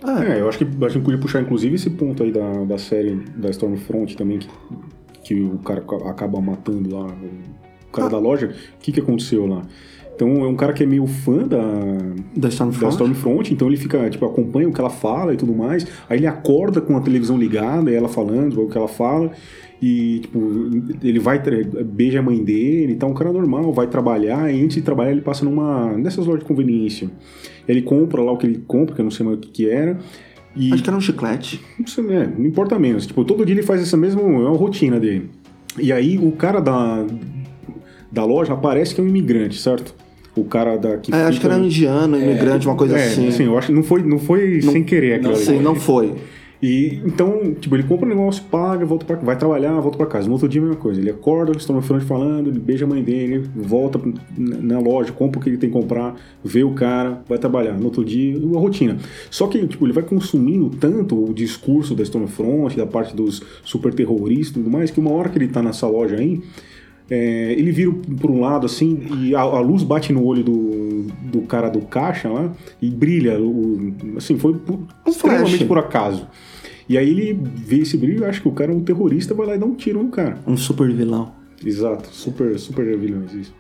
[0.04, 3.15] É, eu acho que a gente podia puxar inclusive esse ponto aí da, da série
[3.36, 4.47] da Stormfront também, que,
[5.23, 8.47] que o cara ca- acaba matando lá, o cara da loja.
[8.76, 9.63] O que, que aconteceu lá?
[10.15, 11.58] Então é um cara que é meio fã da,
[12.36, 12.84] Da Stormfront?
[12.86, 15.86] da Stormfront, então ele fica, tipo, acompanha o que ela fala e tudo mais.
[16.10, 19.32] Aí ele acorda com a televisão ligada, e ela falando o que ela fala.
[19.81, 20.39] E, tipo,
[21.03, 21.39] ele vai,
[21.85, 25.21] beija a mãe dele, tá um cara normal, vai trabalhar, e antes de trabalhar ele
[25.21, 27.09] passa numa dessas lojas de conveniência.
[27.67, 29.69] Ele compra lá o que ele compra, que eu não sei mais o que que
[29.69, 29.99] era.
[30.55, 31.61] E Acho que era um chiclete.
[31.77, 33.05] não, sei, é, não importa menos.
[33.05, 35.29] Tipo, todo dia ele faz essa mesma é uma rotina dele.
[35.79, 37.05] E aí o cara da,
[38.11, 39.93] da loja aparece que é um imigrante, certo?
[40.35, 43.43] O cara da que É, acho que era um indiano, imigrante, uma coisa é, assim.
[43.43, 45.45] eu acho que não foi, não foi sem querer aquilo Não ali.
[45.45, 46.15] sei, não foi.
[46.62, 50.28] E então, tipo, ele compra um negócio, paga, volta pra, vai trabalhar, volta pra casa.
[50.28, 51.00] No outro dia a mesma coisa.
[51.00, 54.00] Ele acorda, o Stormfront falando, ele beija a mãe dele, volta
[54.38, 57.74] na na loja, compra o que ele tem que comprar, vê o cara, vai trabalhar.
[57.74, 58.98] No outro dia, uma rotina.
[59.30, 63.93] Só que, tipo, ele vai consumindo tanto o discurso da Stormfront, da parte dos super
[63.93, 66.41] terroristas e tudo mais, que uma hora que ele tá nessa loja aí,
[67.10, 70.87] é, ele vira por um lado assim e a, a luz bate no olho do,
[71.39, 73.39] do cara do caixa lá e brilha.
[73.39, 75.67] O, assim, foi por, Um extremamente flash.
[75.67, 76.28] por acaso.
[76.89, 79.56] E aí ele vê esse brilho, acha que o cara é um terrorista, vai lá
[79.56, 80.38] e dá um tiro no cara.
[80.47, 81.32] Um super vilão.
[81.65, 83.54] Exato, super, super vilões isso.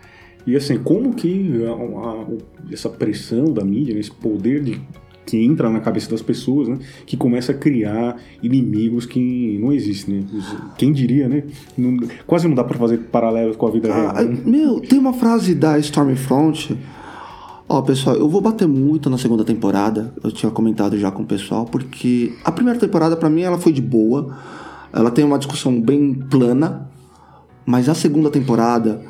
[0.45, 1.71] E assim, como que a-
[2.09, 2.25] a-
[2.71, 4.79] essa pressão da mídia, né, esse poder de,
[5.25, 10.19] que entra na cabeça das pessoas, né, que começa a criar inimigos que não existem,
[10.21, 10.23] né?
[10.77, 11.43] Quem diria, né?
[11.77, 14.25] Não- quase não dá pra fazer paralelos com a vida Ah, real.
[14.29, 14.37] né?
[14.45, 16.77] meu, tem uma frase da Stormfront.
[17.69, 20.13] Ó, pessoal, eu vou bater muito na segunda temporada.
[20.23, 23.73] Eu tinha comentado já com o pessoal, porque a primeira temporada, pra mim, ela foi
[23.73, 24.37] de boa.
[24.93, 26.89] Ela tem uma discussão bem plana.
[27.65, 29.01] Mas a segunda temporada,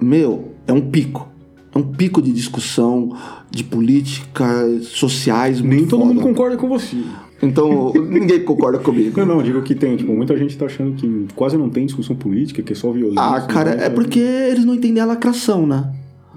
[0.00, 1.28] meu, é um pico.
[1.74, 3.10] É um pico de discussão,
[3.50, 5.60] de políticas sociais.
[5.60, 6.14] Nem todo foda.
[6.14, 6.96] mundo concorda com você.
[7.42, 9.18] Então, ninguém concorda comigo.
[9.18, 12.14] Não, não, digo que tem, tipo, muita gente tá achando que quase não tem discussão
[12.14, 13.20] política, que é só violência.
[13.20, 13.86] Ah, cara, né?
[13.86, 15.92] é porque eles não entendem a lacração, né?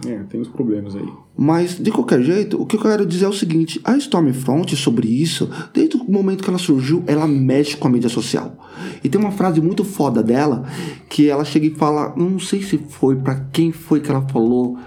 [0.08, 1.08] É, tem os problemas aí.
[1.38, 5.08] Mas, de qualquer jeito, o que eu quero dizer é o seguinte: a Stormfront, sobre
[5.08, 8.56] isso, desde o momento que ela surgiu, ela mexe com a mídia social.
[9.04, 10.66] E tem uma frase muito foda dela,
[11.10, 14.78] que ela chega e fala, não sei se foi pra quem foi que ela falou,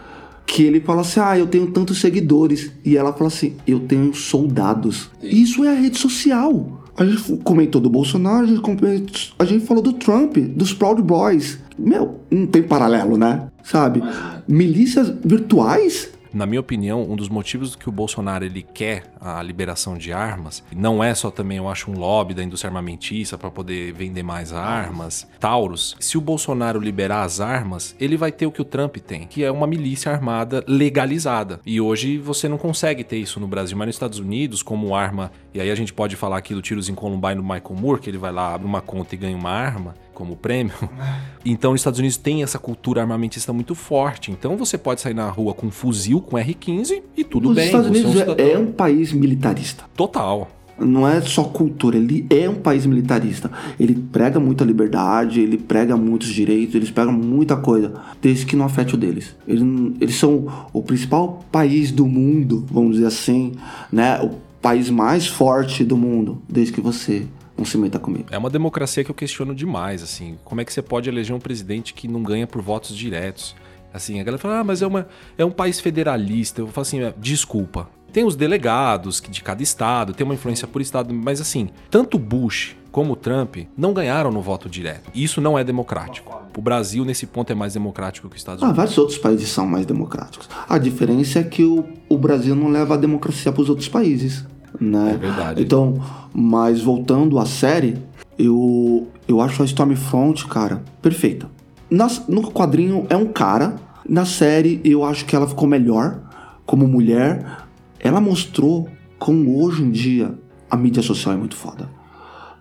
[0.46, 2.72] que ele fala assim: ah, eu tenho tantos seguidores.
[2.84, 5.10] E ela fala assim: eu tenho soldados.
[5.22, 6.83] Isso é a rede social.
[6.96, 11.58] A gente comentou do Bolsonaro, a gente, a gente falou do Trump, dos Proud Boys.
[11.76, 13.48] Meu, não tem paralelo, né?
[13.64, 14.02] Sabe?
[14.46, 19.96] Milícias virtuais Na minha opinião, um dos motivos que o Bolsonaro ele quer a liberação
[19.96, 23.92] de armas não é só também, eu acho, um lobby da indústria armamentista para poder
[23.92, 25.28] vender mais armas.
[25.38, 29.28] Taurus, se o Bolsonaro liberar as armas, ele vai ter o que o Trump tem,
[29.28, 31.60] que é uma milícia armada legalizada.
[31.64, 35.30] E hoje você não consegue ter isso no Brasil, mas nos Estados Unidos, como arma,
[35.54, 38.10] e aí a gente pode falar aqui do tiros em Columbine do Michael Moore, que
[38.10, 40.72] ele vai lá, abre uma conta e ganha uma arma como prêmio.
[41.46, 44.30] Então, os Estados Unidos tem essa cultura armamentista muito forte.
[44.30, 47.66] Então, você pode sair na rua com um fuzil, com R15 e tudo Os bem.
[47.66, 48.46] Estados você é um Unidos é, cidadão.
[48.46, 49.84] é um país militarista.
[49.94, 50.48] Total.
[50.78, 53.50] Não é só cultura, ele é um país militarista.
[53.78, 58.64] Ele prega muita liberdade, ele prega muitos direitos, eles pregam muita coisa, desde que não
[58.64, 59.36] afete o deles.
[59.46, 59.62] Eles,
[60.00, 63.52] eles são o principal país do mundo, vamos dizer assim,
[63.92, 64.18] né?
[64.22, 68.26] O país mais forte do mundo, desde que você não se meta comigo.
[68.30, 70.36] É uma democracia que eu questiono demais, assim.
[70.44, 73.54] Como é que você pode eleger um presidente que não ganha por votos diretos?
[73.92, 75.06] Assim, a galera fala, ah, mas é, uma,
[75.38, 76.60] é um país federalista.
[76.60, 77.88] Eu falo assim, é, desculpa.
[78.12, 82.76] Tem os delegados de cada estado, tem uma influência por estado, mas assim, tanto Bush
[82.92, 85.10] como Trump não ganharam no voto direto.
[85.12, 86.42] Isso não é democrático.
[86.56, 88.76] O Brasil, nesse ponto, é mais democrático que os Estados Ah, Unidos.
[88.76, 90.48] vários outros países são mais democráticos.
[90.68, 94.44] A diferença é que o, o Brasil não leva a democracia para os outros países.
[94.80, 95.12] Né?
[95.14, 95.62] É verdade.
[95.62, 95.94] Então,
[96.32, 97.96] mas voltando à série,
[98.38, 101.48] eu, eu acho a Stormfront, cara, perfeita.
[101.90, 103.76] Nas- no quadrinho é um cara,
[104.08, 106.20] na série eu acho que ela ficou melhor
[106.66, 107.64] como mulher.
[108.00, 110.34] Ela mostrou como hoje em dia
[110.70, 111.88] a mídia social é muito foda.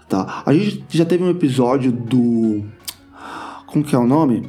[0.08, 0.44] Tá?
[0.46, 2.64] A gente já teve um episódio do.
[3.66, 4.48] Como que é o nome?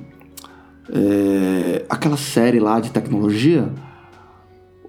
[0.93, 3.73] É, aquela série lá de tecnologia.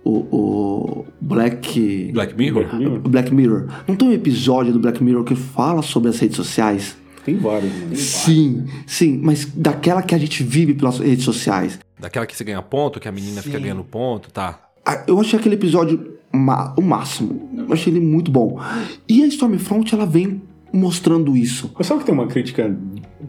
[0.05, 2.11] O, o Black.
[2.13, 2.67] Black Mirror?
[3.01, 3.67] Black Mirror.
[3.87, 6.95] Não tem um episódio do Black Mirror que fala sobre as redes sociais?
[7.25, 7.73] Tem vários.
[7.73, 7.95] Né?
[7.95, 11.79] Sim, sim, mas daquela que a gente vive pelas redes sociais.
[11.99, 14.59] Daquela que você ganha ponto, que a menina fica ganhando ponto, tá.
[14.85, 16.13] Ah, Eu achei aquele episódio
[16.77, 17.49] o máximo.
[17.67, 18.59] Eu achei ele muito bom.
[19.09, 20.41] E a Stormfront, ela vem
[20.75, 21.71] mostrando isso.
[21.77, 22.75] Mas sabe que tem uma crítica,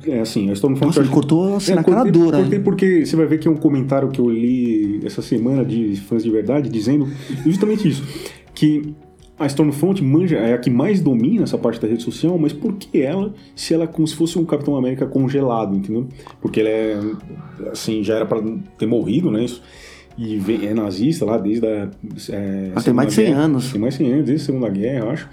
[0.06, 0.87] é assim, a Stormfront...
[0.88, 3.56] Nossa, ele cortou assim na cara dura, cortei porque você vai ver que é um
[3.56, 7.09] comentário que eu li essa semana de fãs de verdade dizendo
[7.44, 8.02] justamente isso,
[8.54, 8.94] que
[9.38, 12.72] a Stormfront manja, é a que mais domina essa parte da rede social, mas por
[12.74, 16.09] que ela, se ela é como se fosse um Capitão América congelado, entendeu?
[16.40, 17.00] Porque ela é,
[17.70, 18.42] assim, já era pra
[18.78, 19.44] ter morrido, né?
[19.44, 19.62] Isso.
[20.16, 21.90] E vem- é nazista lá desde a.
[22.30, 23.40] É, tem mais de 100 Guerra.
[23.42, 23.70] anos.
[23.70, 25.28] Tem mais de 100 anos, desde a Segunda Guerra, eu acho.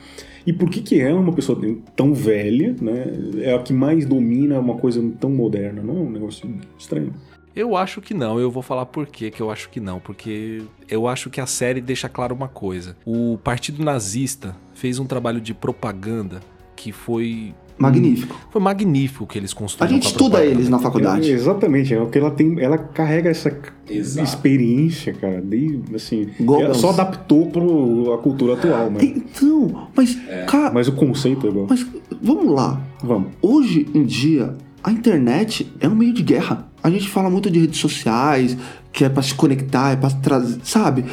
[0.45, 1.60] E por que que ela, uma pessoa
[1.95, 3.06] tão velha, né?
[3.41, 5.82] É a que mais domina uma coisa tão moderna?
[5.82, 7.13] Não é um negócio estranho.
[7.56, 11.08] Eu acho que não, eu vou falar por que eu acho que não, porque eu
[11.08, 12.97] acho que a série deixa claro uma coisa.
[13.06, 16.39] O Partido Nazista fez um trabalho de propaganda
[16.75, 18.36] que foi Magnífico.
[18.51, 19.95] foi magnífico que eles A construíram.
[19.95, 20.55] gente com estuda propaganda.
[20.55, 21.29] eles na faculdade.
[21.31, 23.55] É, exatamente, é porque ela tem, ela carrega essa
[23.89, 24.27] Exato.
[24.27, 27.62] experiência, cara, desde, assim, ela só adaptou para
[28.15, 28.99] a cultura atual, né?
[29.03, 31.67] Então, mas, cara, Mas o conceito é igual.
[31.69, 31.86] mas
[32.21, 32.81] vamos lá.
[33.03, 33.29] Vamos.
[33.41, 36.67] Hoje em dia, a internet é um meio de guerra.
[36.83, 38.57] A gente fala muito de redes sociais,
[38.91, 41.05] que é pra se conectar, é pra trazer, sabe?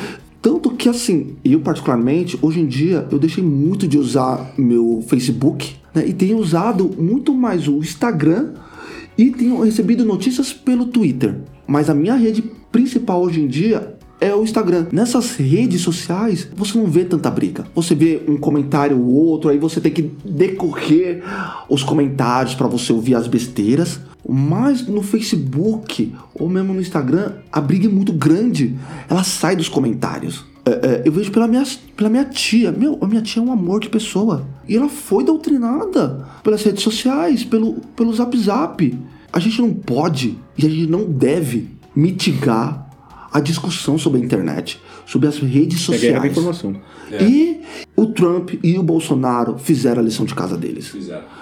[0.42, 5.74] Tanto que assim, eu particularmente, hoje em dia, eu deixei muito de usar meu Facebook,
[5.94, 6.06] né?
[6.06, 8.54] E tenho usado muito mais o Instagram
[9.18, 11.36] e tenho recebido notícias pelo Twitter.
[11.66, 14.86] Mas a minha rede principal hoje em dia é o Instagram.
[14.92, 17.66] Nessas redes sociais, você não vê tanta briga.
[17.74, 21.22] Você vê um comentário ou outro, aí você tem que decorrer
[21.68, 24.00] os comentários para você ouvir as besteiras.
[24.28, 28.76] Mas no Facebook ou mesmo no Instagram, a briga é muito grande.
[29.08, 30.44] Ela sai dos comentários.
[30.64, 31.64] É, é, eu vejo pela minha,
[31.96, 32.70] pela minha tia.
[32.70, 34.46] Meu, a minha tia é um amor de pessoa.
[34.68, 38.98] E ela foi doutrinada pelas redes sociais, pelo, pelo zap zap.
[39.32, 42.88] A gente não pode e a gente não deve mitigar
[43.32, 46.32] a discussão sobre a internet, sobre as redes É guerra da sociais.
[46.32, 46.76] informação.
[47.20, 47.60] E
[48.00, 50.94] o Trump e o Bolsonaro fizeram a lição de casa deles.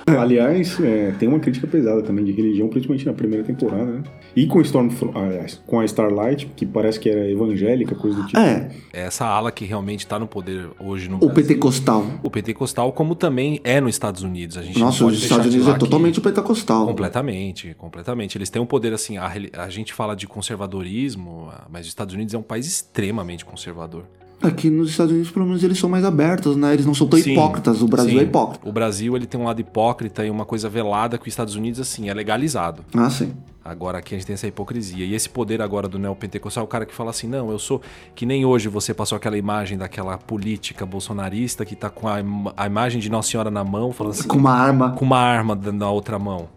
[0.07, 4.03] Aliás, é, tem uma crítica pesada também de religião, principalmente na primeira temporada, né?
[4.35, 8.39] E com, Stormfront, aliás, com a Starlight, que parece que era evangélica, coisa do tipo.
[8.39, 11.35] É, É essa ala que realmente está no poder hoje no o Brasil.
[11.35, 12.07] pentecostal.
[12.23, 14.57] O pentecostal, como também é nos Estados Unidos.
[14.57, 16.87] A gente Nossa, os Estados Unidos é totalmente o pentecostal.
[16.87, 18.37] Completamente, completamente.
[18.37, 22.15] Eles têm um poder assim, a, a gente fala de conservadorismo, ah, mas os Estados
[22.15, 24.05] Unidos é um país extremamente conservador.
[24.41, 26.73] Aqui nos Estados Unidos, pelo menos, eles são mais abertos, né?
[26.73, 27.83] Eles não são tão Sim, hipócritas.
[27.83, 28.19] O Brasil sim.
[28.21, 28.69] é hipócrita.
[28.69, 31.81] O Brasil ele tem um lado hipócrita e uma coisa velada que os Estados Unidos
[31.81, 32.85] assim é legalizado.
[32.95, 33.33] Ah, sim.
[33.65, 35.05] Agora aqui a gente tem essa hipocrisia.
[35.05, 37.83] E esse poder agora do neopentecostal, o cara que fala assim: não, eu sou.
[38.15, 42.45] Que nem hoje você passou aquela imagem daquela política bolsonarista que tá com a, im-
[42.57, 44.93] a imagem de Nossa Senhora na mão, falando assim, Com uma arma.
[44.93, 46.49] com uma arma na outra mão.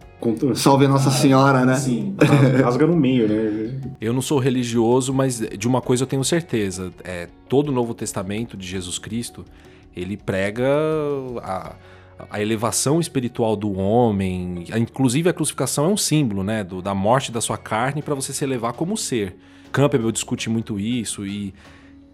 [0.54, 1.74] Salve a Nossa Senhora, né?
[1.76, 2.14] Sim.
[2.62, 3.80] Rasga no meio, né?
[4.00, 6.92] Eu não sou religioso, mas de uma coisa eu tenho certeza.
[7.04, 9.44] É, todo o Novo Testamento de Jesus Cristo,
[9.96, 10.66] ele prega
[11.42, 11.74] a,
[12.30, 14.64] a elevação espiritual do homem.
[14.76, 16.62] Inclusive a crucificação é um símbolo, né?
[16.64, 19.36] do- da morte da sua carne para você se elevar como ser.
[19.72, 21.52] Campbell discute muito isso e,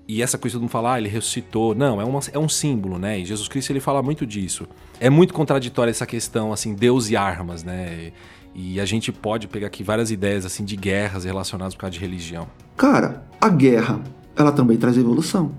[0.09, 1.75] e essa coisa de não falar, ah, ele ressuscitou.
[1.75, 3.19] Não, é, uma, é um símbolo, né?
[3.21, 4.67] E Jesus Cristo ele fala muito disso.
[4.99, 8.13] É muito contraditória essa questão, assim, Deus e armas, né?
[8.55, 12.01] E a gente pode pegar aqui várias ideias assim de guerras relacionadas por causa de
[12.01, 12.49] religião.
[12.75, 14.01] Cara, a guerra,
[14.35, 15.53] ela também traz evolução.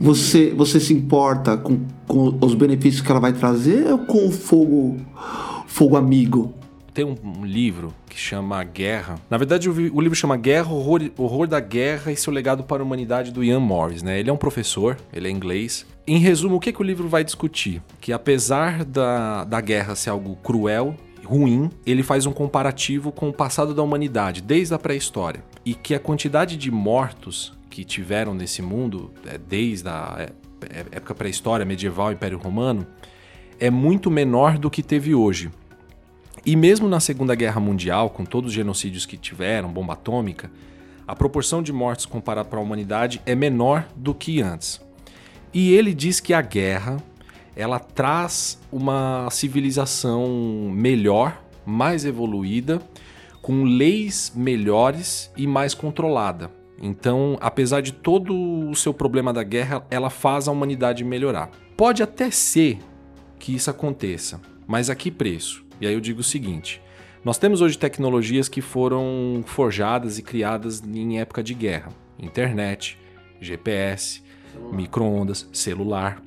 [0.00, 4.32] Você, você se importa com, com os benefícios que ela vai trazer ou com o
[4.32, 4.96] fogo,
[5.66, 6.54] fogo amigo?
[6.94, 9.18] Tem um, livro que chama Guerra.
[9.30, 12.84] Na verdade, o livro chama Guerra, Horror, Horror da Guerra e seu legado para a
[12.84, 14.20] humanidade do Ian Morris, né?
[14.20, 15.86] Ele é um professor, ele é inglês.
[16.06, 17.80] Em resumo, o que, que o livro vai discutir?
[18.00, 23.32] Que apesar da, da guerra ser algo cruel, ruim, ele faz um comparativo com o
[23.32, 25.42] passado da humanidade, desde a pré-história.
[25.64, 30.32] E que a quantidade de mortos que tiveram nesse mundo, é, desde a é,
[30.68, 32.86] é, época pré-história, medieval, Império Romano,
[33.58, 35.50] é muito menor do que teve hoje.
[36.44, 40.50] E mesmo na Segunda Guerra Mundial, com todos os genocídios que tiveram, bomba atômica,
[41.06, 44.80] a proporção de mortes comparada para a humanidade é menor do que antes.
[45.54, 46.96] E ele diz que a guerra
[47.54, 50.28] ela traz uma civilização
[50.72, 52.80] melhor, mais evoluída,
[53.40, 56.50] com leis melhores e mais controlada.
[56.80, 61.50] Então, apesar de todo o seu problema da guerra, ela faz a humanidade melhorar.
[61.76, 62.78] Pode até ser
[63.38, 65.61] que isso aconteça, mas a que preço?
[65.82, 66.80] E aí eu digo o seguinte:
[67.24, 72.96] nós temos hoje tecnologias que foram forjadas e criadas em época de guerra: internet,
[73.40, 74.22] GPS,
[74.72, 76.22] micro-ondas, celular.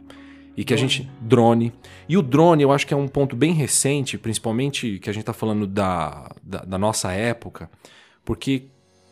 [0.58, 1.10] E que a gente.
[1.22, 1.74] drone.
[2.08, 5.24] E o drone, eu acho que é um ponto bem recente, principalmente que a gente
[5.24, 7.70] está falando da, da, da nossa época,
[8.24, 8.64] porque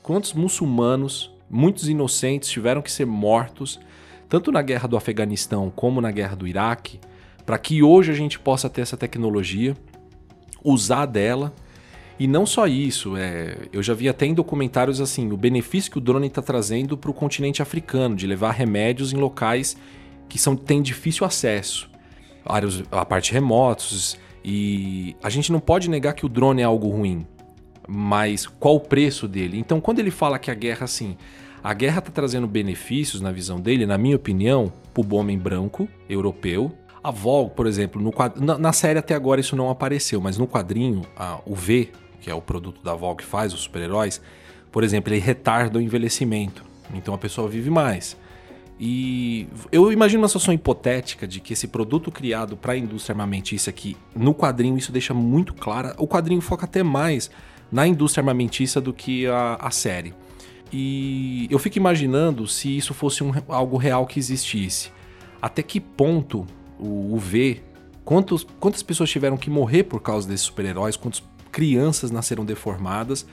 [0.02, 3.80] quantos muçulmanos, muitos inocentes, tiveram que ser mortos,
[4.30, 7.00] tanto na guerra do Afeganistão como na guerra do Iraque,
[7.46, 9.76] para que hoje a gente possa ter essa tecnologia,
[10.64, 11.54] usar dela.
[12.20, 15.98] E não só isso, é, eu já vi até em documentários assim, o benefício que
[15.98, 19.76] o drone está trazendo para o continente africano, de levar remédios em locais
[20.30, 21.90] que são, têm difícil acesso.
[22.46, 24.18] Áreas, a parte remotos.
[24.44, 27.26] E a gente não pode negar que o drone é algo ruim.
[27.88, 29.58] Mas qual o preço dele?
[29.58, 31.18] Então, quando ele fala que a guerra, assim,
[31.64, 35.88] a guerra está trazendo benefícios, na visão dele, na minha opinião, para o homem branco,
[36.10, 36.72] europeu.
[37.04, 38.38] A Vogue, por exemplo, no quad...
[38.40, 41.92] na, na, série até agora isso não apareceu, mas no quadrinho, a, o V,
[42.22, 44.22] que é o produto da Vogue que faz os super-heróis,
[44.72, 46.64] por exemplo, ele retarda o envelhecimento.
[46.94, 48.18] Então a pessoa vive mais.
[48.80, 53.70] E eu imagino uma situação hipotética de que esse produto criado para a indústria armamentícia
[53.70, 55.94] aqui, no quadrinho isso deixa muito clara.
[55.98, 57.30] O quadrinho foca até mais
[57.72, 60.14] na indústria armamentícia do que a, a série.
[60.72, 64.92] E eu fico imaginando se isso fosse um, algo real que existisse.
[65.42, 66.48] Até que ponto
[66.80, 67.62] o, o V,
[68.04, 73.26] quantos, quantas pessoas tiveram que morrer por causa desses super-heróis, quantas crianças nasceram deformadas,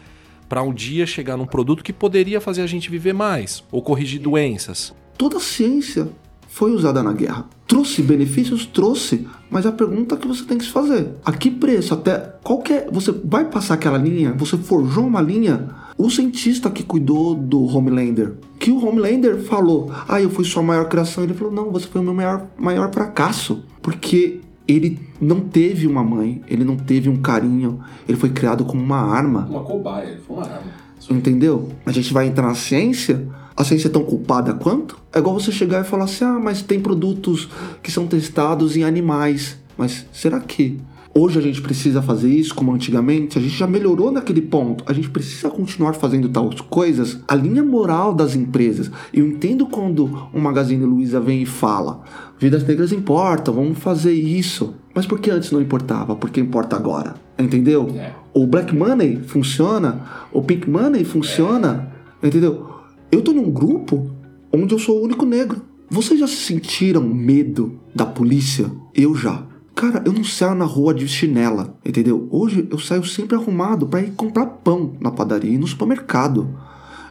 [0.49, 4.21] para um dia chegar num produto que poderia fazer a gente viver mais ou corrigir
[4.21, 4.93] doenças.
[5.17, 6.09] Toda a ciência
[6.51, 7.47] foi usada na guerra.
[7.67, 8.67] Trouxe benefícios?
[8.67, 9.27] Trouxe.
[9.49, 11.95] Mas a pergunta que você tem que se fazer: a que preço?
[11.95, 12.89] Até qualquer.
[12.91, 14.35] Você vai passar aquela linha?
[14.37, 15.69] Você forjou uma linha?
[15.97, 20.89] O cientista que cuidou do Homelander, que o Homelander falou: Ah, eu fui sua maior
[20.89, 21.23] criação.
[21.23, 23.63] Ele falou: Não, você foi o meu maior, maior fracasso.
[23.81, 28.83] Porque ele não teve uma mãe, ele não teve um carinho, ele foi criado como
[28.83, 29.47] uma arma.
[29.49, 30.81] Uma cobaia, ele foi uma arma.
[31.11, 31.71] Entendeu?
[31.87, 33.27] A gente vai entrar na ciência,
[33.61, 34.97] a ciência é tão culpada quanto?
[35.13, 37.47] É igual você chegar e falar assim: ah, mas tem produtos
[37.83, 39.59] que são testados em animais.
[39.77, 40.81] Mas será que
[41.15, 43.39] hoje a gente precisa fazer isso como antigamente?
[43.39, 44.83] A gente já melhorou naquele ponto.
[44.87, 47.19] A gente precisa continuar fazendo tais coisas?
[47.29, 48.91] A linha moral das empresas.
[49.13, 52.03] Eu entendo quando o Magazine Luiza vem e fala:
[52.39, 54.75] vidas negras importam, vamos fazer isso.
[54.95, 56.17] Mas por que antes não importava?
[56.17, 57.15] Por que importa agora?
[57.39, 57.91] Entendeu?
[57.95, 58.13] É.
[58.33, 60.01] O Black Money funciona,
[60.33, 61.93] o Pink Money funciona,
[62.23, 62.27] é.
[62.27, 62.80] entendeu?
[63.13, 64.09] Eu tô num grupo
[64.53, 65.63] onde eu sou o único negro.
[65.91, 68.71] Vocês já sentiram medo da polícia?
[68.95, 69.45] Eu já.
[69.75, 72.29] Cara, eu não saio na rua de chinela, entendeu?
[72.31, 76.55] Hoje eu saio sempre arrumado para ir comprar pão na padaria e no supermercado,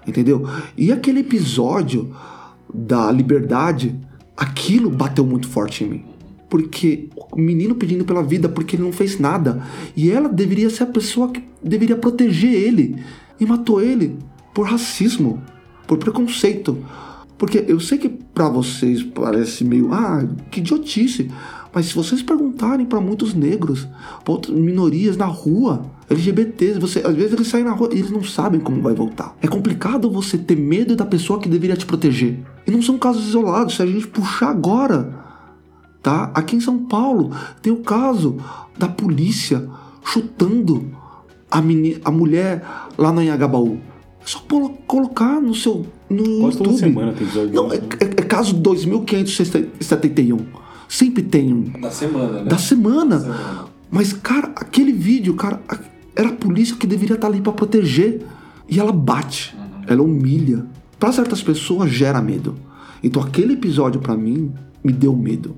[0.08, 0.48] entendeu?
[0.78, 2.16] E aquele episódio
[2.74, 4.00] da liberdade
[4.38, 6.06] aquilo bateu muito forte em mim.
[6.50, 9.62] Porque o menino pedindo pela vida porque ele não fez nada.
[9.98, 13.04] E ela deveria ser a pessoa que deveria proteger ele.
[13.38, 14.18] E matou ele
[14.54, 15.42] por racismo,
[15.90, 16.78] por preconceito.
[17.36, 21.32] Porque eu sei que para vocês parece meio, ah, que idiotice.
[21.74, 23.88] Mas se vocês perguntarem para muitos negros,
[24.24, 28.12] para outras minorias na rua, LGBTs, você, às vezes eles saem na rua e eles
[28.12, 29.36] não sabem como vai voltar.
[29.42, 32.40] É complicado você ter medo da pessoa que deveria te proteger.
[32.68, 35.16] E não são casos isolados, se a gente puxar agora,
[36.04, 36.32] tá?
[36.36, 37.32] Aqui em São Paulo
[37.62, 38.38] tem o caso
[38.78, 39.68] da polícia
[40.04, 40.92] chutando
[41.50, 42.64] a, a mulher
[42.98, 43.89] lá no Anhangabaú.
[44.22, 44.40] É só
[44.86, 46.64] colocar no seu no Quase YouTube.
[46.66, 47.54] Toda semana tem episódio.
[47.54, 50.38] Não, é, é, é caso 2571.
[50.88, 51.64] Sempre tem um.
[51.80, 52.50] Da semana, né?
[52.50, 53.18] Da semana.
[53.18, 53.66] Da semana.
[53.92, 55.62] Mas, cara, aquele vídeo, cara,
[56.16, 58.26] era a polícia que deveria estar ali para proteger.
[58.68, 59.82] E ela bate, uhum.
[59.88, 60.66] ela humilha.
[61.00, 62.56] Para certas pessoas gera medo.
[63.04, 64.52] Então aquele episódio para mim
[64.84, 65.56] me deu medo.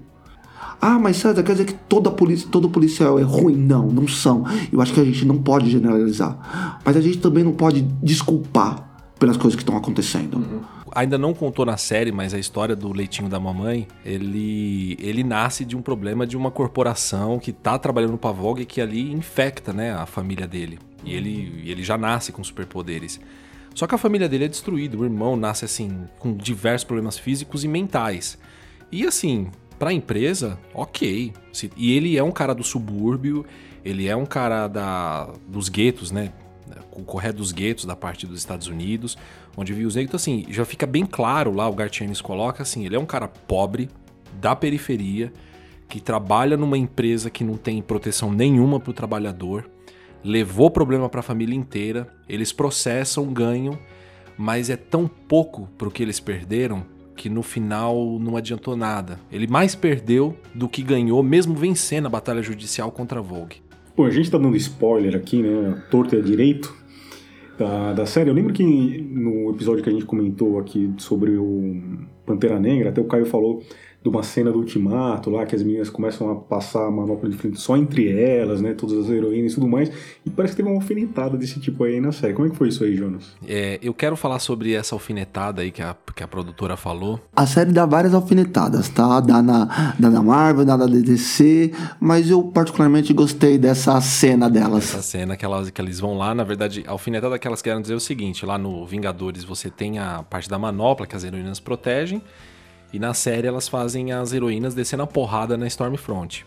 [0.81, 3.55] Ah, mas César, quer dizer que toda polícia, todo policial é ruim?
[3.55, 4.43] Não, não são.
[4.71, 6.81] Eu acho que a gente não pode generalizar.
[6.83, 10.37] Mas a gente também não pode desculpar pelas coisas que estão acontecendo.
[10.37, 10.61] Uhum.
[10.93, 15.63] Ainda não contou na série, mas a história do leitinho da mamãe, ele, ele nasce
[15.63, 19.71] de um problema de uma corporação que está trabalhando para a Vogue que ali infecta
[19.71, 20.79] né, a família dele.
[21.05, 23.19] E ele, ele já nasce com superpoderes.
[23.75, 27.63] Só que a família dele é destruída, o irmão nasce assim, com diversos problemas físicos
[27.63, 28.37] e mentais.
[28.91, 29.47] E assim,
[29.81, 31.33] para a empresa, ok.
[31.75, 33.43] E ele é um cara do subúrbio,
[33.83, 36.31] ele é um cara da, dos guetos, né?
[36.91, 39.17] o correto dos guetos da parte dos Estados Unidos,
[39.57, 40.09] onde viu os negros.
[40.11, 43.27] Então, assim, já fica bem claro lá, o Gartienes coloca assim, ele é um cara
[43.27, 43.89] pobre,
[44.39, 45.33] da periferia,
[45.89, 49.67] que trabalha numa empresa que não tem proteção nenhuma para o trabalhador,
[50.23, 53.79] levou problema para a família inteira, eles processam, ganham,
[54.37, 56.85] mas é tão pouco para o que eles perderam
[57.15, 59.19] que no final não adiantou nada.
[59.31, 63.57] Ele mais perdeu do que ganhou, mesmo vencendo a batalha judicial contra a Vogue.
[63.95, 65.83] Pô, a gente tá dando spoiler aqui, né?
[65.91, 66.73] Torto e direito
[67.57, 68.29] da, da série.
[68.29, 71.81] Eu lembro que no episódio que a gente comentou aqui sobre o
[72.25, 73.61] Pantera Negra, até o Caio falou
[74.03, 77.37] de uma cena do Ultimato lá, que as meninas começam a passar a manopla de
[77.37, 78.73] frente só entre elas, né?
[78.73, 79.91] Todas as heroínas e tudo mais.
[80.25, 82.33] E parece que teve uma alfinetada desse tipo aí na série.
[82.33, 83.35] Como é que foi isso aí, Jonas?
[83.47, 87.19] É, eu quero falar sobre essa alfinetada aí que a, que a produtora falou.
[87.35, 89.19] A série dá várias alfinetadas, tá?
[89.19, 94.85] Dá na, dá na Marvel, dá na DDC, mas eu particularmente gostei dessa cena delas.
[94.85, 97.79] Essa cena que, elas, que eles vão lá, na verdade, a alfinetada que elas querem
[97.79, 101.23] dizer é o seguinte: lá no Vingadores você tem a parte da manopla que as
[101.23, 102.19] heroínas protegem.
[102.93, 106.45] E na série elas fazem as heroínas descendo a porrada na Stormfront.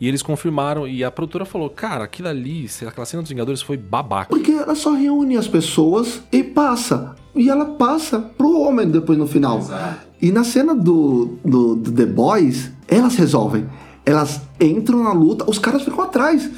[0.00, 3.76] E eles confirmaram, e a produtora falou: Cara, aquilo ali, aquela cena dos Vingadores foi
[3.76, 4.28] babaca.
[4.28, 7.16] Porque ela só reúne as pessoas e passa.
[7.34, 9.58] E ela passa pro homem depois no final.
[9.58, 10.06] Exato.
[10.20, 13.66] E na cena do, do, do The Boys, elas resolvem.
[14.04, 16.48] Elas entram na luta, os caras ficam atrás.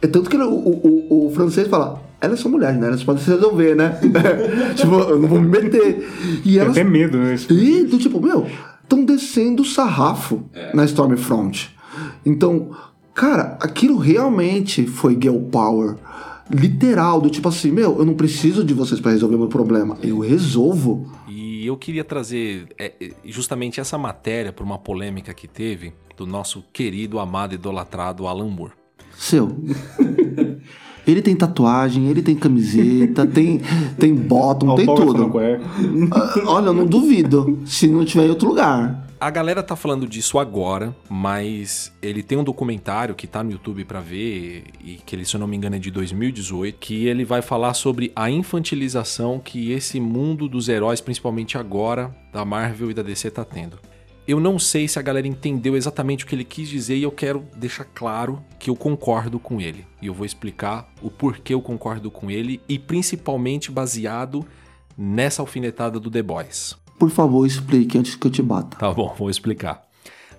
[0.00, 2.86] É tanto que o, o, o, o francês fala: Elas são mulheres, né?
[2.88, 3.98] Elas podem se resolver, né?
[4.74, 6.08] tipo, eu não vou me meter.
[6.44, 6.70] E Tem elas.
[6.72, 7.36] até medo, né?
[7.50, 8.46] E do tipo, meu,
[8.86, 11.76] estão descendo o sarrafo na Stormfront.
[12.24, 12.70] Então,
[13.12, 15.96] cara, aquilo realmente foi girl power.
[16.48, 19.98] Literal, do tipo assim, meu, eu não preciso de vocês pra resolver meu problema.
[20.00, 21.10] Eu resolvo.
[21.28, 26.24] E eu queria trazer é, é, justamente essa matéria para uma polêmica que teve do
[26.24, 28.72] nosso querido, amado, idolatrado Alan Moore.
[29.18, 29.48] Seu.
[31.06, 33.60] Ele tem tatuagem, ele tem camiseta, tem,
[33.98, 35.32] tem bottom, tem tudo.
[36.10, 37.60] Ah, Olha, eu não duvido.
[37.64, 39.06] Se não tiver em outro lugar.
[39.18, 43.82] A galera tá falando disso agora, mas ele tem um documentário que tá no YouTube
[43.86, 47.24] pra ver, e que ele, se eu não me engano, é de 2018, que ele
[47.24, 52.94] vai falar sobre a infantilização que esse mundo dos heróis, principalmente agora, da Marvel e
[52.94, 53.78] da DC tá tendo.
[54.26, 57.12] Eu não sei se a galera entendeu exatamente o que ele quis dizer e eu
[57.12, 59.86] quero deixar claro que eu concordo com ele.
[60.02, 64.44] E eu vou explicar o porquê eu concordo com ele e principalmente baseado
[64.98, 66.76] nessa alfinetada do The Boys.
[66.98, 68.76] Por favor, explique antes que eu te bata.
[68.76, 69.86] Tá bom, vou explicar.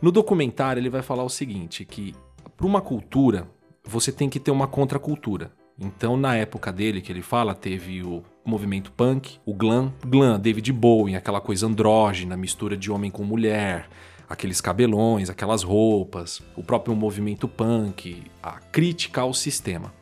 [0.01, 2.13] No documentário, ele vai falar o seguinte: que
[2.57, 3.47] para uma cultura,
[3.85, 5.49] você tem que ter uma contracultura.
[5.79, 10.71] Então, na época dele, que ele fala, teve o movimento punk, o glam, glam, David
[10.71, 13.89] Bowie, aquela coisa andrógena, mistura de homem com mulher,
[14.29, 19.93] aqueles cabelões, aquelas roupas, o próprio movimento punk, a crítica ao sistema.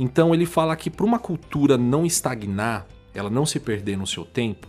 [0.00, 4.24] Então, ele fala que para uma cultura não estagnar, ela não se perder no seu
[4.24, 4.66] tempo,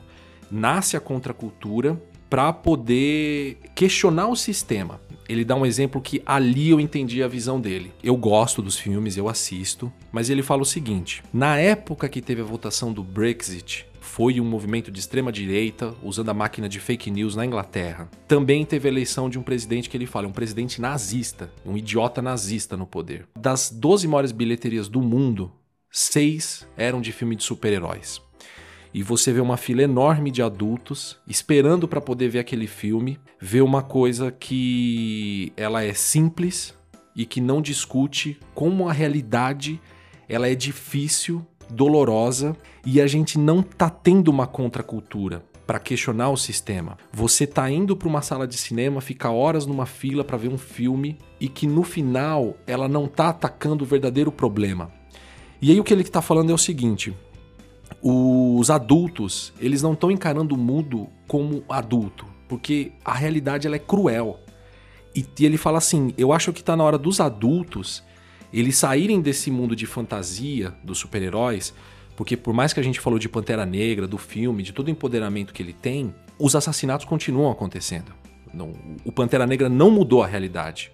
[0.52, 2.00] nasce a contracultura
[2.30, 5.00] para poder questionar o sistema.
[5.28, 7.92] Ele dá um exemplo que ali eu entendi a visão dele.
[8.04, 12.42] Eu gosto dos filmes, eu assisto, mas ele fala o seguinte: na época que teve
[12.42, 17.10] a votação do Brexit, foi um movimento de extrema direita usando a máquina de fake
[17.10, 18.10] news na Inglaterra.
[18.28, 22.22] Também teve a eleição de um presidente que ele fala, um presidente nazista, um idiota
[22.22, 23.28] nazista no poder.
[23.38, 25.52] Das 12 maiores bilheterias do mundo,
[25.92, 28.22] seis eram de filme de super-heróis
[28.96, 33.60] e você vê uma fila enorme de adultos esperando para poder ver aquele filme, ver
[33.60, 36.74] uma coisa que ela é simples
[37.14, 39.82] e que não discute como a realidade
[40.30, 46.38] ela é difícil, dolorosa e a gente não tá tendo uma contracultura para questionar o
[46.38, 46.98] sistema.
[47.12, 50.58] Você tá indo para uma sala de cinema, fica horas numa fila para ver um
[50.58, 54.90] filme e que no final ela não tá atacando o verdadeiro problema.
[55.62, 57.14] E aí o que ele está falando é o seguinte:
[58.02, 63.80] os adultos, eles não estão encarando o mundo como adulto, porque a realidade ela é
[63.80, 64.40] cruel.
[65.16, 68.04] E, ele fala assim: eu acho que está na hora dos adultos
[68.56, 71.74] eles saírem desse mundo de fantasia dos super-heróis,
[72.16, 74.92] porque por mais que a gente falou de Pantera Negra, do filme, de todo o
[74.92, 78.14] empoderamento que ele tem, os assassinatos continuam acontecendo.
[78.54, 78.72] Não,
[79.04, 80.90] o Pantera Negra não mudou a realidade.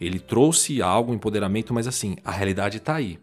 [0.00, 3.16] Ele trouxe algo, empoderamento, mas assim, a realidade está aí.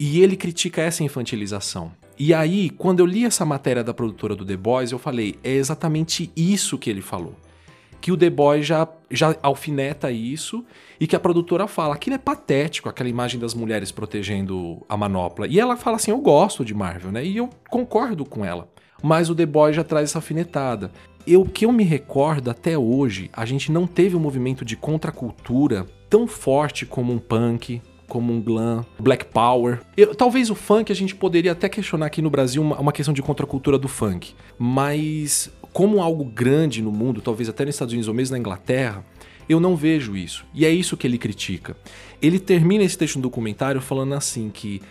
[0.00, 1.92] E ele critica essa infantilização.
[2.18, 5.52] E aí, quando eu li essa matéria da produtora do The Boys, eu falei, é
[5.52, 7.34] exatamente isso que ele falou.
[8.00, 10.64] Que o The Boys já, já alfineta isso
[10.98, 15.46] e que a produtora fala, aquilo é patético, aquela imagem das mulheres protegendo a manopla.
[15.46, 17.24] E ela fala assim, eu gosto de Marvel, né?
[17.24, 18.68] E eu concordo com ela.
[19.00, 20.90] Mas o The Boys já traz essa alfinetada.
[21.24, 25.86] Eu que eu me recordo até hoje, a gente não teve um movimento de contracultura
[26.10, 29.80] tão forte como um punk, como um glam, black power.
[29.96, 33.14] Eu- talvez o funk a gente poderia até questionar aqui no Brasil uma, uma questão
[33.14, 38.08] de contracultura do funk, mas como algo grande no mundo, talvez até nos Estados Unidos
[38.08, 39.04] ou mesmo na Inglaterra,
[39.48, 40.44] eu não vejo isso.
[40.52, 41.76] E é isso que ele critica.
[42.20, 44.82] Ele termina esse texto no documentário falando assim que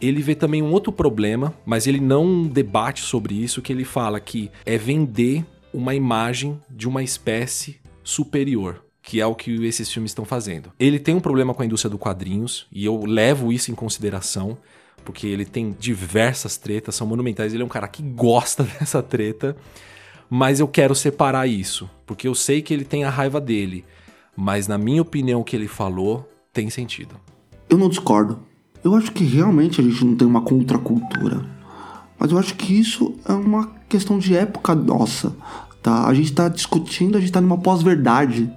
[0.00, 4.20] ele vê também um outro problema, mas ele não debate sobre isso, que ele fala
[4.20, 10.10] que é vender uma imagem de uma espécie superior, que é o que esses filmes
[10.10, 10.72] estão fazendo.
[10.80, 14.58] Ele tem um problema com a indústria do quadrinhos, e eu levo isso em consideração,
[15.04, 19.56] porque ele tem diversas tretas, são monumentais, ele é um cara que gosta dessa treta,
[20.28, 23.84] mas eu quero separar isso, porque eu sei que ele tem a raiva dele,
[24.36, 27.14] mas na minha opinião o que ele falou tem sentido.
[27.70, 28.40] Eu não discordo.
[28.82, 31.46] Eu acho que realmente a gente não tem uma contracultura.
[32.18, 35.36] Mas eu acho que isso é uma questão de época nossa,
[35.80, 36.08] tá?
[36.08, 38.50] A gente tá discutindo, a gente tá numa pós-verdade.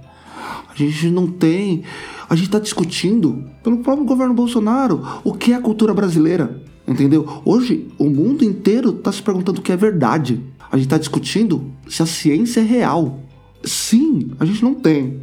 [0.68, 1.82] A gente não tem.
[2.28, 6.62] A gente tá discutindo pelo próprio governo Bolsonaro o que é a cultura brasileira.
[6.86, 7.42] Entendeu?
[7.44, 10.42] Hoje o mundo inteiro tá se perguntando o que é verdade.
[10.70, 13.20] A gente tá discutindo se a ciência é real.
[13.62, 15.20] sim, a gente não tem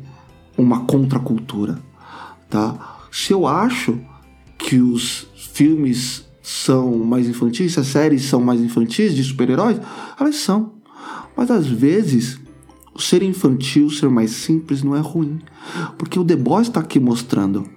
[0.58, 1.80] uma contracultura,
[2.50, 2.98] tá?
[3.12, 4.00] Se eu acho
[4.58, 9.80] que os filmes são mais infantis, se as séries são mais infantis de super-heróis,
[10.20, 10.74] elas são.
[11.36, 12.40] Mas às vezes,
[12.98, 15.40] ser infantil, ser mais simples não é ruim.
[15.98, 17.68] Porque o The Boys está aqui mostrando.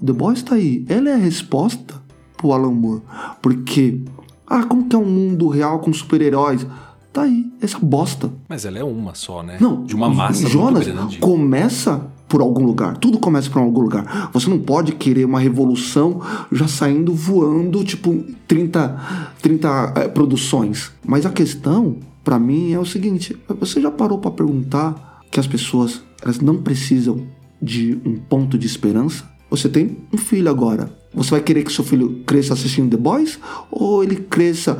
[0.00, 0.84] O The Boys está aí.
[0.88, 2.02] Ela é a resposta
[2.36, 3.02] pro Alan Moore.
[3.40, 4.00] Porque,
[4.46, 6.66] ah, como que é um mundo real com super-heróis?
[7.12, 8.32] Tá aí, essa bosta.
[8.48, 9.56] Mas ela é uma só, né?
[9.60, 10.86] Não, De uma massa Jonas,
[11.20, 12.96] começa por algum lugar.
[12.96, 14.30] Tudo começa por algum lugar.
[14.32, 16.20] Você não pode querer uma revolução
[16.50, 19.00] já saindo voando, tipo, 30,
[19.40, 20.90] 30 eh, produções.
[21.06, 25.46] Mas a questão, pra mim, é o seguinte: você já parou pra perguntar que as
[25.46, 27.26] pessoas elas não precisam
[27.60, 29.24] de um ponto de esperança?
[29.50, 30.90] Você tem um filho agora.
[31.12, 33.38] Você vai querer que seu filho cresça assistindo The Boys?
[33.70, 34.76] Ou ele cresça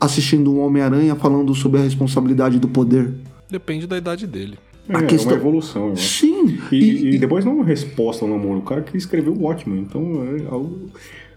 [0.00, 3.12] assistindo um Homem-Aranha falando sobre a responsabilidade do poder?
[3.50, 4.58] Depende da idade dele.
[4.88, 6.20] É, A é questão- uma evolução, eu acho.
[6.20, 6.58] Sim.
[6.70, 8.58] E, e depois não é uma resposta ao namoro.
[8.60, 9.80] O cara que escreveu o Watchmen.
[9.80, 10.88] Então, é, o,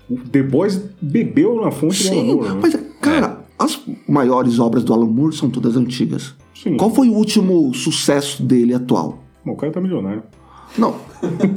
[0.10, 2.56] o The Boys bebeu na fonte do Sim, namoro.
[2.56, 2.60] né?
[2.62, 2.76] mas,
[3.60, 6.34] as maiores obras do Alan Moore são todas antigas.
[6.56, 6.78] Sim.
[6.78, 9.22] Qual foi o último sucesso dele atual?
[9.46, 10.24] Bom, o cara tá milionário.
[10.78, 10.96] Não,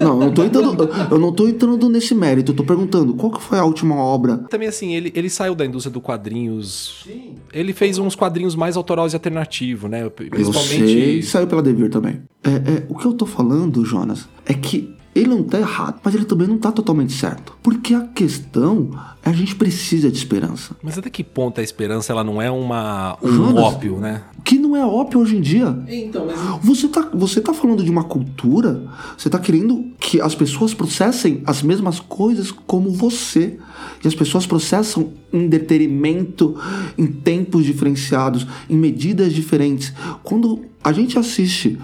[0.01, 2.53] não, eu não tô entrando, eu não tô entrando nesse mérito.
[2.53, 4.39] Eu tô perguntando qual que foi a última obra.
[4.49, 7.07] Também assim, ele, ele saiu da indústria do quadrinhos.
[7.53, 10.03] Ele fez uns quadrinhos mais autorais e alternativos, né?
[10.03, 10.67] Eu Principalmente.
[10.67, 12.23] sei, e saiu pela Devir também.
[12.43, 16.15] É, é, o que eu tô falando, Jonas, é que ele não tá errado, mas
[16.15, 17.57] ele também não tá totalmente certo.
[17.63, 18.91] Porque a questão
[19.23, 20.75] é a gente precisa de esperança.
[20.83, 23.63] Mas até que ponto a esperança ela não é uma, um Jonas?
[23.63, 24.23] ópio, né?
[24.39, 25.79] O que não é óbvio hoje em dia.
[25.87, 26.39] Então, mas.
[26.63, 28.85] Você tá, você tá falando de uma cultura,
[29.17, 33.59] você tá querendo que as pessoas processem as mesmas coisas como você.
[34.03, 36.57] E as pessoas processam em deterimento,
[36.97, 39.93] em tempos diferenciados, em medidas diferentes.
[40.23, 41.79] Quando a gente assiste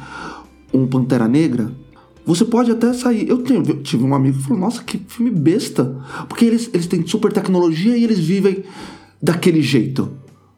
[0.73, 1.73] um Pantera Negra,
[2.29, 3.27] você pode até sair.
[3.27, 5.97] Eu, tenho, eu tive um amigo que falou: Nossa, que filme besta.
[6.29, 8.65] Porque eles, eles têm super tecnologia e eles vivem
[9.21, 10.11] daquele jeito.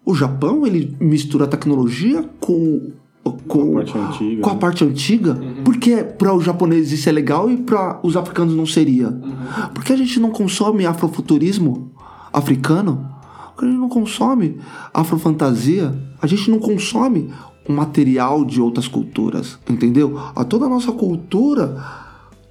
[0.04, 2.90] O Japão, ele mistura a tecnologia com.
[3.46, 4.58] Com, A parte antiga, com a né?
[4.58, 9.12] parte antiga, porque para os japoneses isso é legal e para os africanos não seria.
[9.74, 11.92] Porque a gente não consome afrofuturismo
[12.32, 13.06] africano,
[13.54, 14.58] porque a gente não consome
[14.92, 17.30] afrofantasia, a gente não consome
[17.70, 20.18] o material de outras culturas, entendeu?
[20.34, 21.82] A toda a nossa cultura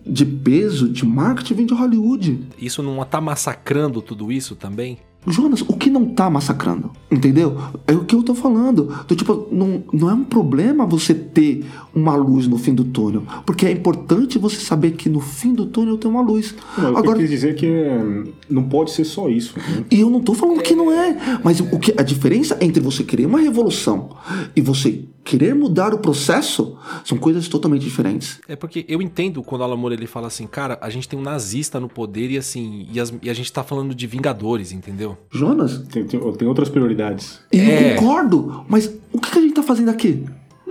[0.05, 2.47] de peso, de marketing vem de Hollywood.
[2.57, 4.97] Isso não tá massacrando tudo isso também?
[5.28, 6.91] Jonas, o que não tá massacrando?
[7.11, 7.57] Entendeu?
[7.86, 8.89] É o que eu tô falando.
[9.07, 13.24] Do tipo, não, não é um problema você ter uma luz no fim do túnel.
[13.45, 16.55] Porque é importante você saber que no fim do túnel tem uma luz.
[16.78, 19.55] Não, que eu Agora, quis dizer que é, não pode ser só isso.
[19.57, 19.84] né?
[19.91, 21.39] e eu não tô falando que não é.
[21.43, 24.09] Mas o que a diferença entre você querer uma revolução
[24.55, 26.75] e você querer mudar o processo
[27.05, 28.39] são coisas totalmente diferentes.
[28.47, 31.19] É porque eu entendo quando o Alan Moore ele fala assim, cara, a gente tem
[31.19, 34.71] um nazista no poder e assim, e, as- e a gente tá falando de Vingadores,
[34.71, 35.17] entendeu?
[35.32, 37.39] Jonas, Tem, tem- tem outras prioridades.
[37.53, 37.91] e É.
[37.93, 40.25] eu concordo, mas o que que a gente tá fazendo aqui?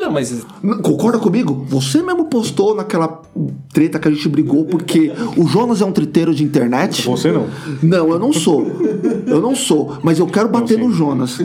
[0.09, 0.47] Não, mas
[0.83, 1.67] Concorda comigo?
[1.69, 3.23] Você mesmo postou naquela
[3.73, 7.03] treta que a gente brigou porque o Jonas é um triteiro de internet.
[7.07, 7.47] Você não.
[7.83, 8.67] Não, eu não sou.
[9.27, 9.99] Eu não sou.
[10.03, 10.85] Mas eu quero bater sim.
[10.85, 11.39] no Jonas.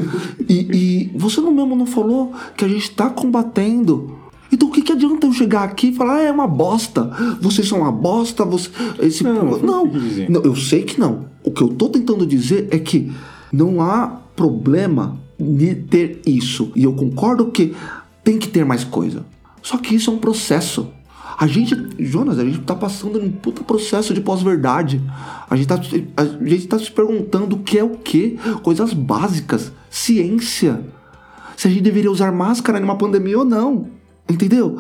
[0.48, 4.18] E, e você não mesmo não falou que a gente tá combatendo.
[4.52, 7.12] Então o que, que adianta eu chegar aqui e falar, ah, é uma bosta.
[7.42, 8.70] Vocês são uma bosta, você.
[9.00, 9.24] Esse...
[9.24, 9.92] Não, não não,
[10.42, 11.26] eu não, sei que não.
[11.44, 13.12] O que eu tô tentando dizer é que
[13.52, 16.72] não há problema de ter isso.
[16.76, 17.74] E eu concordo que
[18.24, 19.26] tem que ter mais coisa.
[19.62, 20.90] Só que isso é um processo.
[21.38, 25.02] A gente, Jonas, a gente tá passando num puta processo de pós-verdade.
[25.50, 25.80] A gente tá,
[26.16, 30.86] a gente tá se perguntando o que é o que, coisas básicas, ciência.
[31.58, 33.88] Se a gente deveria usar máscara numa pandemia ou não.
[34.30, 34.78] Entendeu?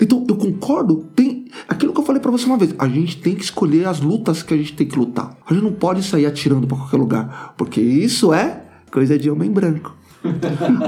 [0.00, 1.06] Então, eu concordo.
[1.14, 2.74] Tem aquilo que eu falei pra você uma vez.
[2.78, 5.36] A gente tem que escolher as lutas que a gente tem que lutar.
[5.46, 9.50] A gente não pode sair atirando pra qualquer lugar, porque isso é coisa de homem
[9.50, 9.94] branco.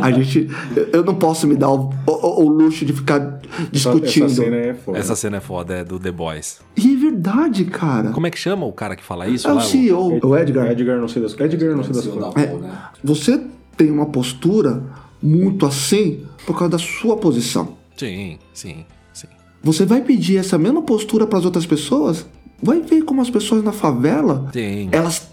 [0.02, 0.48] A gente,
[0.92, 4.26] eu- não posso me dar o, o- o luxo de ficar discutindo.
[4.26, 4.98] Essa cena é foda.
[4.98, 6.60] essa cena é foda, é do The Boys.
[6.76, 8.10] E é verdade, cara.
[8.10, 9.46] Como é que chama o cara que fala isso?
[9.48, 9.60] É o lá?
[9.62, 10.70] CEO, o Edgar.
[10.70, 12.34] Edgar não sei das Edgar não sei das coisas.
[12.36, 12.56] É,
[13.04, 13.40] você
[13.76, 14.82] tem uma postura
[15.22, 17.76] muito assim por causa da sua posição.
[17.96, 19.26] Sim, sim, sim.
[19.62, 22.26] Você vai pedir essa mesma postura para as outras pessoas?
[22.62, 24.88] Vai ver como as pessoas na favela, Sim.
[24.92, 25.28] elas.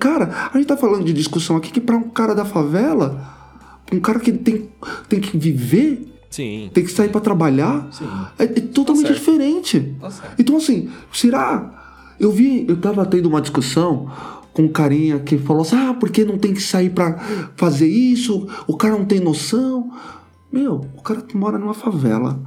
[0.00, 3.39] Cara, a gente tá falando de discussão aqui que para um cara da favela,
[3.92, 4.68] um cara que tem,
[5.08, 6.70] tem que viver, Sim.
[6.72, 7.88] tem que sair para trabalhar,
[8.38, 9.18] é, é totalmente certo.
[9.18, 9.94] diferente.
[10.00, 10.10] Tá.
[10.38, 11.78] Então, assim, será?
[12.18, 14.10] Eu vi, eu tava tendo uma discussão
[14.52, 17.18] com um carinha que falou assim: ah, porque não tem que sair pra
[17.56, 18.48] fazer isso?
[18.66, 19.90] O cara não tem noção.
[20.52, 22.40] Meu, o cara mora numa favela.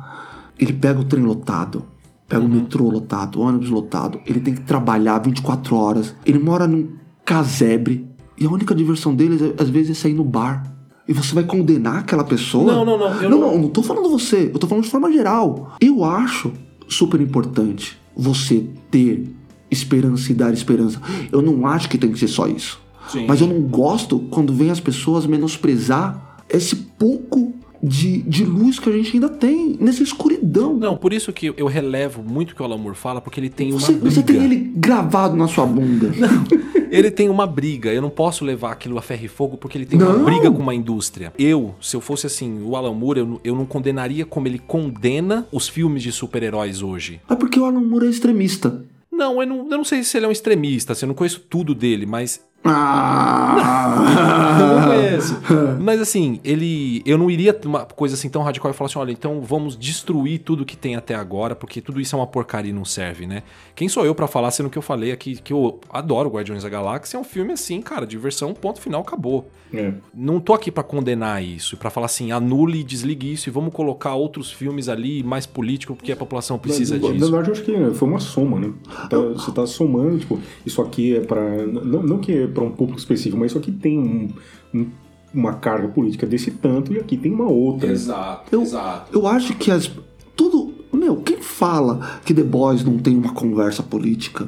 [0.59, 1.85] Ele pega o trem lotado,
[2.27, 4.19] pega o metrô lotado, o ônibus lotado.
[4.25, 6.15] Ele tem que trabalhar 24 horas.
[6.25, 6.89] Ele mora num
[7.25, 8.07] casebre.
[8.37, 10.72] E a única diversão dele, às vezes, é sair no bar.
[11.07, 12.71] E você vai condenar aquela pessoa?
[12.71, 14.49] Não, não, não, eu não, não- não, não tô falando você.
[14.53, 15.75] Eu tô falando de forma geral.
[15.81, 16.51] Eu acho
[16.87, 19.27] super importante você ter
[19.69, 21.01] esperança e dar esperança.
[21.31, 22.79] Eu não acho que tem que ser só isso.
[23.09, 23.25] Sim.
[23.27, 28.87] Mas eu não gosto quando vem as pessoas menosprezar esse pouco de, de luz que
[28.89, 30.73] a gente ainda tem nessa escuridão.
[30.75, 33.49] Não, por isso que eu relevo muito o que o Alan Moore fala, porque ele
[33.49, 34.09] tem uma Você, briga.
[34.09, 36.09] você tem ele gravado na sua bunda.
[36.93, 37.91] Ele tem uma briga.
[37.91, 40.15] Eu não posso levar aquilo a ferro e fogo porque ele tem Não.
[40.15, 41.33] uma briga com uma indústria.
[41.39, 44.59] Eu, se eu fosse assim, o Alan Moore, eu, não- eu não condenaria como ele
[44.59, 47.19] condena os filmes de super-heróis hoje.
[47.27, 48.85] É porque o Alan Moore é extremista.
[49.11, 51.39] Não eu, não, eu não sei se ele é um extremista, assim, eu não conheço
[51.49, 54.57] tudo dele, mas Ah!
[54.59, 55.41] Eu não conheço.
[55.79, 57.01] Mas assim, ele.
[57.05, 60.39] Eu não iria uma coisa assim tão radical e falar assim: olha, então vamos destruir
[60.39, 63.43] tudo que tem até agora, porque tudo isso é uma porcaria e não serve, né?
[63.75, 66.69] Quem sou eu pra falar, sendo que eu falei aqui que eu adoro Guardiões da
[66.69, 67.17] Galáxia?
[67.17, 69.47] É um filme assim, cara, diversão, ponto final, acabou.
[69.73, 69.91] É.
[70.13, 73.73] Não tô aqui pra condenar isso, pra falar assim, anule e desligue isso e vamos
[73.73, 77.19] colocar outros filmes ali mais político porque a população precisa na, na disso.
[77.31, 78.71] verdade, eu acho que foi uma soma, né?
[79.09, 81.41] Tá- você tá somando, tipo, isso aqui é pra.
[81.65, 84.29] Não, não que é pra um público específico, mas isso aqui tem um-
[84.73, 84.87] um-
[85.33, 87.91] uma carga política desse tanto e aqui tem uma outra.
[87.91, 89.17] Exato, Eu- exato.
[89.17, 89.89] Eu acho que as.
[90.35, 90.73] Tudo.
[90.93, 94.47] Meu, quem fala que The Boys não tem uma conversa política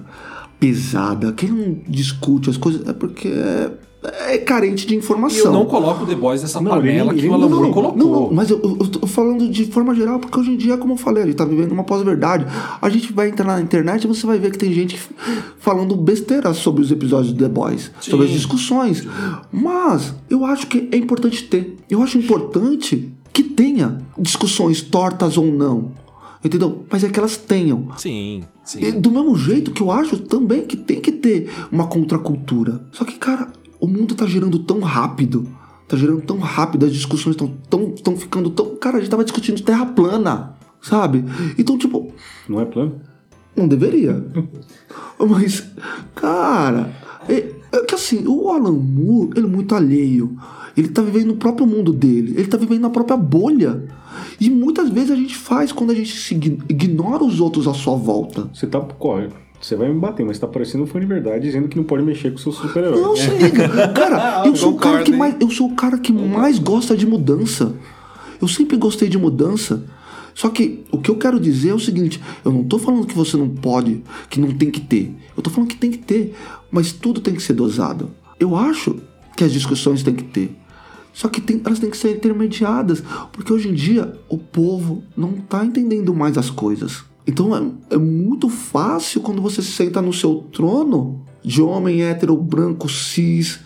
[0.60, 3.30] pesada, quem não discute as coisas, é porque
[4.28, 5.46] é, carente de E informação.
[5.46, 7.72] eu não coloco The Boys nessa Não, ele panela nem- que ele o Alan não-
[7.72, 7.96] colocou.
[7.98, 10.94] não, não, mas eu, eu, tô falando de forma geral, porque hoje em dia, como
[10.94, 12.46] eu falei, a gente tá vivendo uma pós-verdade.
[12.82, 15.00] A gente vai entrar na internet e você vai ver que tem gente
[15.60, 19.06] falando besteira sobre os episódios de The Boys, sobre as discussões.
[19.52, 21.78] Mas eu acho que é importante ter.
[21.90, 25.92] Eu acho importante que tenha discussões tortas ou não.
[26.44, 26.86] Entendeu?
[26.92, 27.88] Mas é que elas tenham.
[27.98, 28.80] Sim, sim.
[28.80, 32.86] E do mesmo jeito que eu acho também que tem que ter uma contracultura.
[32.92, 33.48] Só que, cara,
[33.86, 35.48] o mundo tá girando tão rápido.
[35.88, 38.76] Tá girando tão rápido, as discussões estão tão, tão ficando tão.
[38.78, 41.24] Cara, a gente tava discutindo terra plana, sabe?
[41.60, 42.12] Então, tipo,
[42.50, 43.00] Não é plano?
[43.56, 44.26] não deveria.
[45.20, 45.64] Mas,
[46.16, 46.92] cara,
[47.30, 50.36] é, é que assim, o Alan Moore, ele é muito alheio.
[50.76, 52.34] Ele tá vivendo no próprio mundo dele.
[52.36, 53.86] Ele tá vivendo na própria bolha.
[54.42, 56.34] E muitas vezes a gente faz quando a gente
[56.68, 58.50] ignora os outros à sua volta.
[58.54, 58.82] Você tá.
[58.82, 59.30] Corre.
[59.66, 62.04] Você vai me bater, mas tá parecendo um fã de verdade dizendo que não pode
[62.04, 63.02] mexer com seus super-heróis.
[63.02, 63.68] Não se liga.
[63.98, 67.08] Cara, eu sou o cara que mais, eu sou o cara que mais gosta de
[67.08, 67.74] mudança.
[68.40, 69.84] Eu sempre gostei de mudança.
[70.36, 73.16] Só que o que eu quero dizer é o seguinte, eu não tô falando que
[73.16, 75.12] você não pode, que não tem que ter.
[75.36, 76.36] Eu tô falando que tem que ter,
[76.70, 78.12] mas tudo tem que ser dosado.
[78.40, 78.98] Eu acho
[79.36, 80.56] que as discussões têm que ter.
[81.12, 83.02] Só que tem- elas têm que ser intermediadas,
[83.34, 87.04] porque hoje em dia o povo não tá entendendo mais as coisas.
[87.28, 92.36] Então é, é muito fácil quando você se senta no seu trono de homem hétero,
[92.36, 93.60] branco, cis,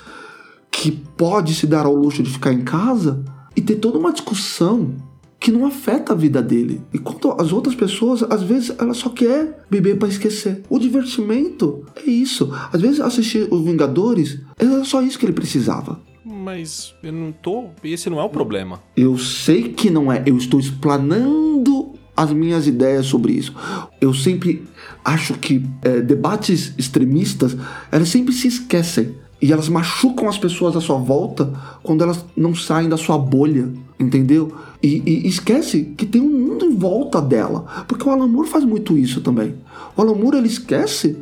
[0.70, 3.24] que pode se dar ao luxo de ficar em casa
[3.56, 4.96] e ter toda uma discussão
[5.40, 6.82] que não afeta a vida dele.
[6.94, 10.64] Enquanto as outras pessoas, às vezes, ela só quer beber para esquecer.
[10.70, 12.52] O divertimento é isso.
[12.74, 16.00] Às vezes, assistir os Vingadores era só isso que ele precisava.
[16.26, 17.70] Mas eu não tô.
[17.84, 18.82] Esse não é o problema.
[18.96, 20.22] Eu sei que não é.
[20.26, 21.89] Eu estou explanando
[22.20, 23.56] as minhas ideias sobre isso.
[24.02, 24.68] Eu sempre
[25.06, 27.56] acho que é, debates extremistas,
[27.90, 29.16] elas sempre se esquecem.
[29.42, 31.50] E elas machucam as pessoas à sua volta
[31.82, 34.54] quando elas não saem da sua bolha, entendeu?
[34.84, 37.86] E, e esquece que tem um mundo em volta dela.
[37.88, 39.56] Porque o Alan Moore faz muito isso também.
[39.96, 41.16] O Alan Moore, ele esquece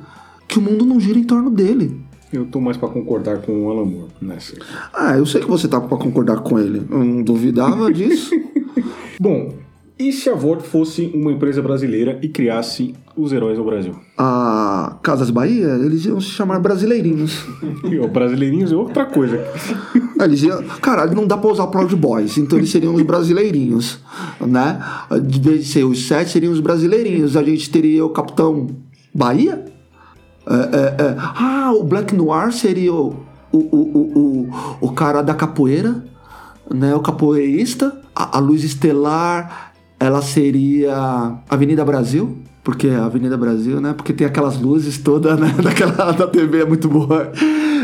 [0.47, 2.01] que o mundo não gira em torno dele.
[2.33, 4.55] Eu tô mais pra concordar com o Alan Moore nessa.
[4.91, 6.81] Ah, eu sei que você tá pra concordar com ele.
[6.89, 8.31] Eu não duvidava disso.
[9.21, 9.53] Bom,
[9.99, 13.95] e se a Vought fosse uma empresa brasileira e criasse os heróis do Brasil?
[14.17, 17.45] a Casas Bahia, eles iam se chamar brasileirinhos.
[17.87, 19.39] E, ó, brasileirinhos é outra coisa.
[20.19, 23.99] Eles iam, caralho, não dá pra usar Proud Boys, então eles seriam os brasileirinhos,
[24.41, 24.83] né?
[25.23, 27.37] De vez de ser os sete, seriam os brasileirinhos.
[27.37, 28.67] A gente teria o Capitão
[29.13, 29.63] Bahia?
[30.47, 31.15] É, é, é.
[31.17, 33.15] Ah, o Black Noir seria o,
[33.51, 34.49] o, o, o, o,
[34.81, 36.03] o cara da capoeira,
[36.73, 36.95] né?
[36.95, 38.01] O capoeirista.
[38.15, 42.37] A, a luz estelar, ela seria Avenida Brasil.
[42.63, 43.93] Porque a Avenida Brasil, né?
[43.93, 45.55] Porque tem aquelas luzes todas, né?
[45.63, 47.31] Daquela da TV é muito boa.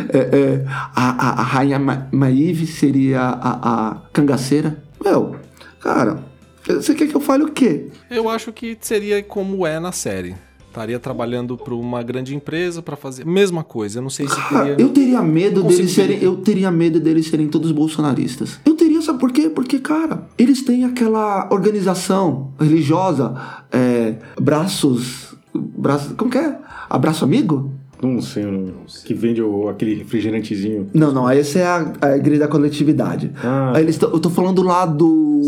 [0.10, 4.84] É, é, a, a, a Rainha Ma Maeve seria a, a cangaceira.
[5.02, 5.38] Meu,
[5.80, 6.20] cara,
[6.68, 7.88] você quer que eu fale o quê?
[8.10, 10.36] Eu acho que seria como é na série.
[10.74, 14.00] Estaria trabalhando para uma grande empresa para fazer mesma coisa.
[14.00, 14.84] Eu não sei se Cara, teria.
[14.84, 16.18] eu teria medo deles serem.
[16.20, 18.60] Eu teria medo deles serem todos bolsonaristas.
[18.66, 19.52] Eu teria sabe por quê?
[19.52, 23.36] Porque, cara, eles têm aquela organização religiosa,
[23.72, 25.36] é, braços.
[25.54, 26.58] braços como que é?
[26.90, 27.72] Abraço amigo?
[28.08, 28.74] Não sei o nome.
[29.06, 30.88] Que vende o- aquele refrigerantezinho.
[30.94, 33.32] Não, não, essa é a, a igreja da coletividade.
[33.44, 33.74] Ah.
[33.80, 35.42] Eles eu tô falando lá do.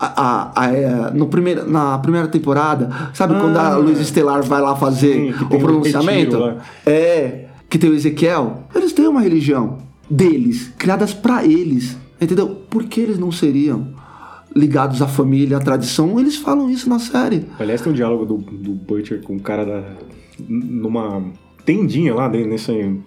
[0.00, 3.76] A, a- a- é, no primeiro, na primeira temporada, sabe quando a Ah.
[3.76, 6.38] Luz Estelar vai lá fazer Sim, o um pronunciamento?
[6.38, 6.56] lá.
[6.86, 8.64] é, que tem o Ezequiel.
[8.74, 9.78] Eles têm uma religião
[10.10, 11.96] deles, criadas pra eles.
[12.20, 12.48] Entendeu?
[12.70, 13.88] Por que eles não seriam
[14.54, 16.18] ligados à família, à tradição?
[16.20, 17.46] Eles falam isso na série.
[17.58, 19.82] Aliás, tem um diálogo do, do Butcher com o cara da,
[20.48, 21.22] numa
[21.64, 23.00] tendinha lá dentro, nesse,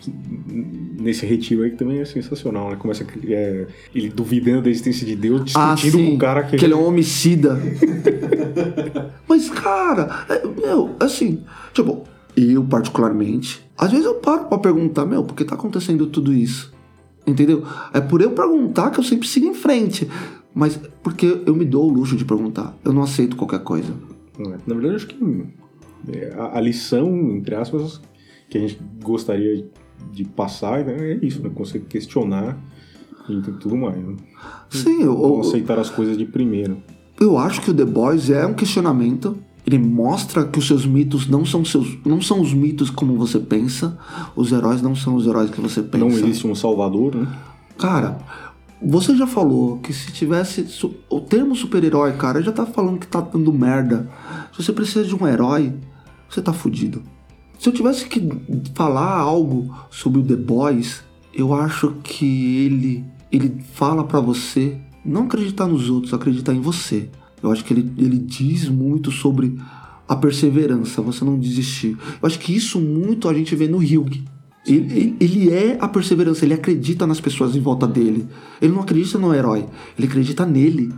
[1.00, 2.76] nesse retiro aí, que também é sensacional, né?
[2.76, 6.66] Começa é, ele duvidando da existência de Deus, discutindo com o cara que, Ah, que
[6.66, 7.60] ele é um homicida.
[9.28, 11.44] Mas, cara, é, meu, assim,
[11.74, 12.04] tipo,
[12.36, 16.74] eu particularmente, às vezes eu paro pra perguntar, meu, por que tá acontecendo tudo isso?
[17.26, 17.64] Entendeu?
[17.94, 20.08] É por eu perguntar que eu sempre sigo em frente.
[20.56, 22.76] Mas porque eu me dou o luxo de perguntar.
[22.84, 23.94] Eu não aceito qualquer coisa.
[24.40, 24.44] É.
[24.44, 25.46] Na verdade, eu acho que
[26.10, 28.02] é, a lição, entre aspas,
[28.50, 29.66] que a gente gostaria
[30.12, 31.52] de passar né, é isso, né?
[31.56, 32.58] Você questionar
[33.30, 33.98] e tudo mais.
[33.98, 34.16] Né?
[34.70, 36.78] Sim, eu, Não eu, aceitar as coisas de primeiro.
[37.20, 39.38] eu acho que o The Boys é um questionamento.
[39.66, 43.38] Ele mostra que os seus mitos não são seus, não são os mitos como você
[43.38, 43.98] pensa.
[44.34, 46.06] Os heróis não são os heróis que você pensa.
[46.06, 47.28] Não existe um salvador, né?
[47.78, 48.18] Cara,
[48.82, 50.66] você já falou que se tivesse.
[51.10, 54.10] O termo super-herói, cara, já tá falando que tá dando merda.
[54.54, 55.74] Se você precisa de um herói,
[56.30, 57.04] você tá fudido.
[57.60, 58.22] Se eu tivesse que
[58.76, 61.04] falar algo sobre o The Boys,
[61.34, 63.04] eu acho que ele.
[63.32, 67.10] Ele fala pra você não acreditar nos outros, acreditar em você.
[67.44, 69.58] Eu acho que ele, ele diz muito sobre
[70.08, 71.98] a perseverança, você não desistir.
[72.22, 74.24] Eu acho que isso muito a gente vê no Hugh.
[74.66, 78.28] Ele, ele- ele é a perseverança, ele acredita nas pessoas em volta dele.
[78.62, 79.66] Ele não acredita no herói,
[79.98, 80.92] ele acredita nele.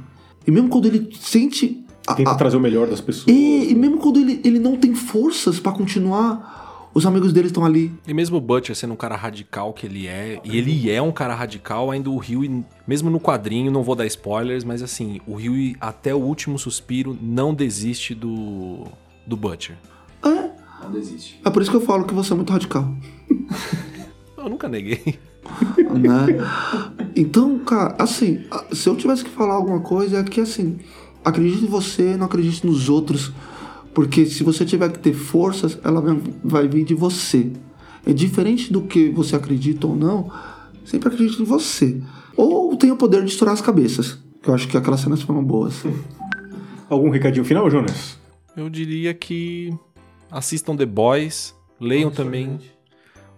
[0.45, 1.83] E mesmo quando ele sente.
[2.11, 3.27] A- Tenta a- trazer o melhor das pessoas.
[3.27, 7.63] e, e mesmo quando ele, ele não tem forças pra continuar, os amigos dele estão
[7.63, 7.91] ali.
[8.07, 11.11] E mesmo o Butcher sendo um cara radical que ele é, e ele é um
[11.11, 15.35] cara radical, ainda o Rio, mesmo no quadrinho, não vou dar spoilers, mas assim, o
[15.35, 18.85] Rio até o último suspiro não desiste do,
[19.27, 19.77] do Butcher.
[20.23, 20.49] É,
[20.83, 21.39] Não desiste.
[21.45, 22.91] é por isso que eu falo que você é muito radical.
[24.37, 25.19] Eu nunca neguei.
[25.91, 26.27] né?
[27.15, 28.41] Então, cara, assim,
[28.71, 30.77] se eu tivesse que falar alguma coisa é que assim,
[31.23, 33.31] acredite em você, não acredite nos outros,
[33.93, 36.01] porque se você tiver que ter forças, ela
[36.43, 37.51] vai- vir de você.
[38.05, 40.31] É diferente do que você acredita ou não,
[40.85, 42.01] sempre acredite em você.
[42.35, 45.43] Ou tem o poder de estourar as cabeças, que eu acho que aquelas cenas foram
[45.43, 45.83] boas.
[46.89, 48.17] Algum recadinho final, Jonas?
[48.55, 49.73] Eu diria que
[50.31, 52.59] assistam The Boys, leiam também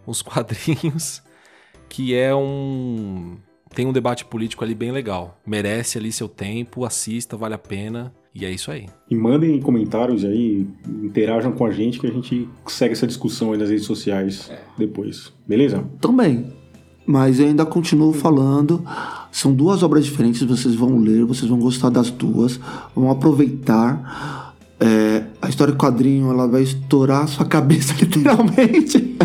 [0.06, 1.22] os quadrinhos,
[1.90, 3.36] que é um.
[3.74, 5.40] Tem um debate político ali bem legal.
[5.46, 8.14] Merece ali seu tempo, assista, vale a pena.
[8.34, 8.86] E é isso aí.
[9.10, 10.66] E mandem comentários aí,
[11.04, 15.34] interajam com a gente que a gente segue essa discussão aí nas redes sociais depois.
[15.46, 15.84] Beleza?
[16.00, 16.54] Também.
[17.06, 18.86] Mas eu ainda continuo falando.
[19.32, 22.60] São duas obras diferentes, vocês vão ler, vocês vão gostar das duas,
[22.96, 24.56] vão aproveitar.
[24.80, 29.18] É, a história do quadrinho ela vai estourar a sua cabeça, literalmente.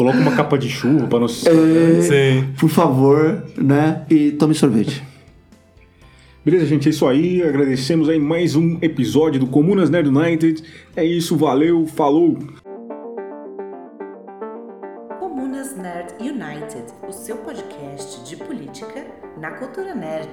[0.00, 1.46] Coloca uma capa de chuva para não se...
[1.46, 4.02] É, Por favor, né?
[4.08, 5.04] E tome sorvete.
[6.42, 6.88] Beleza, gente?
[6.88, 7.42] É isso aí.
[7.42, 10.64] Agradecemos aí mais um episódio do Comunas Nerd United.
[10.96, 12.38] É isso, valeu, falou!
[15.18, 19.04] Comunas Nerd United, o seu podcast de política
[19.38, 20.30] na cultura nerd.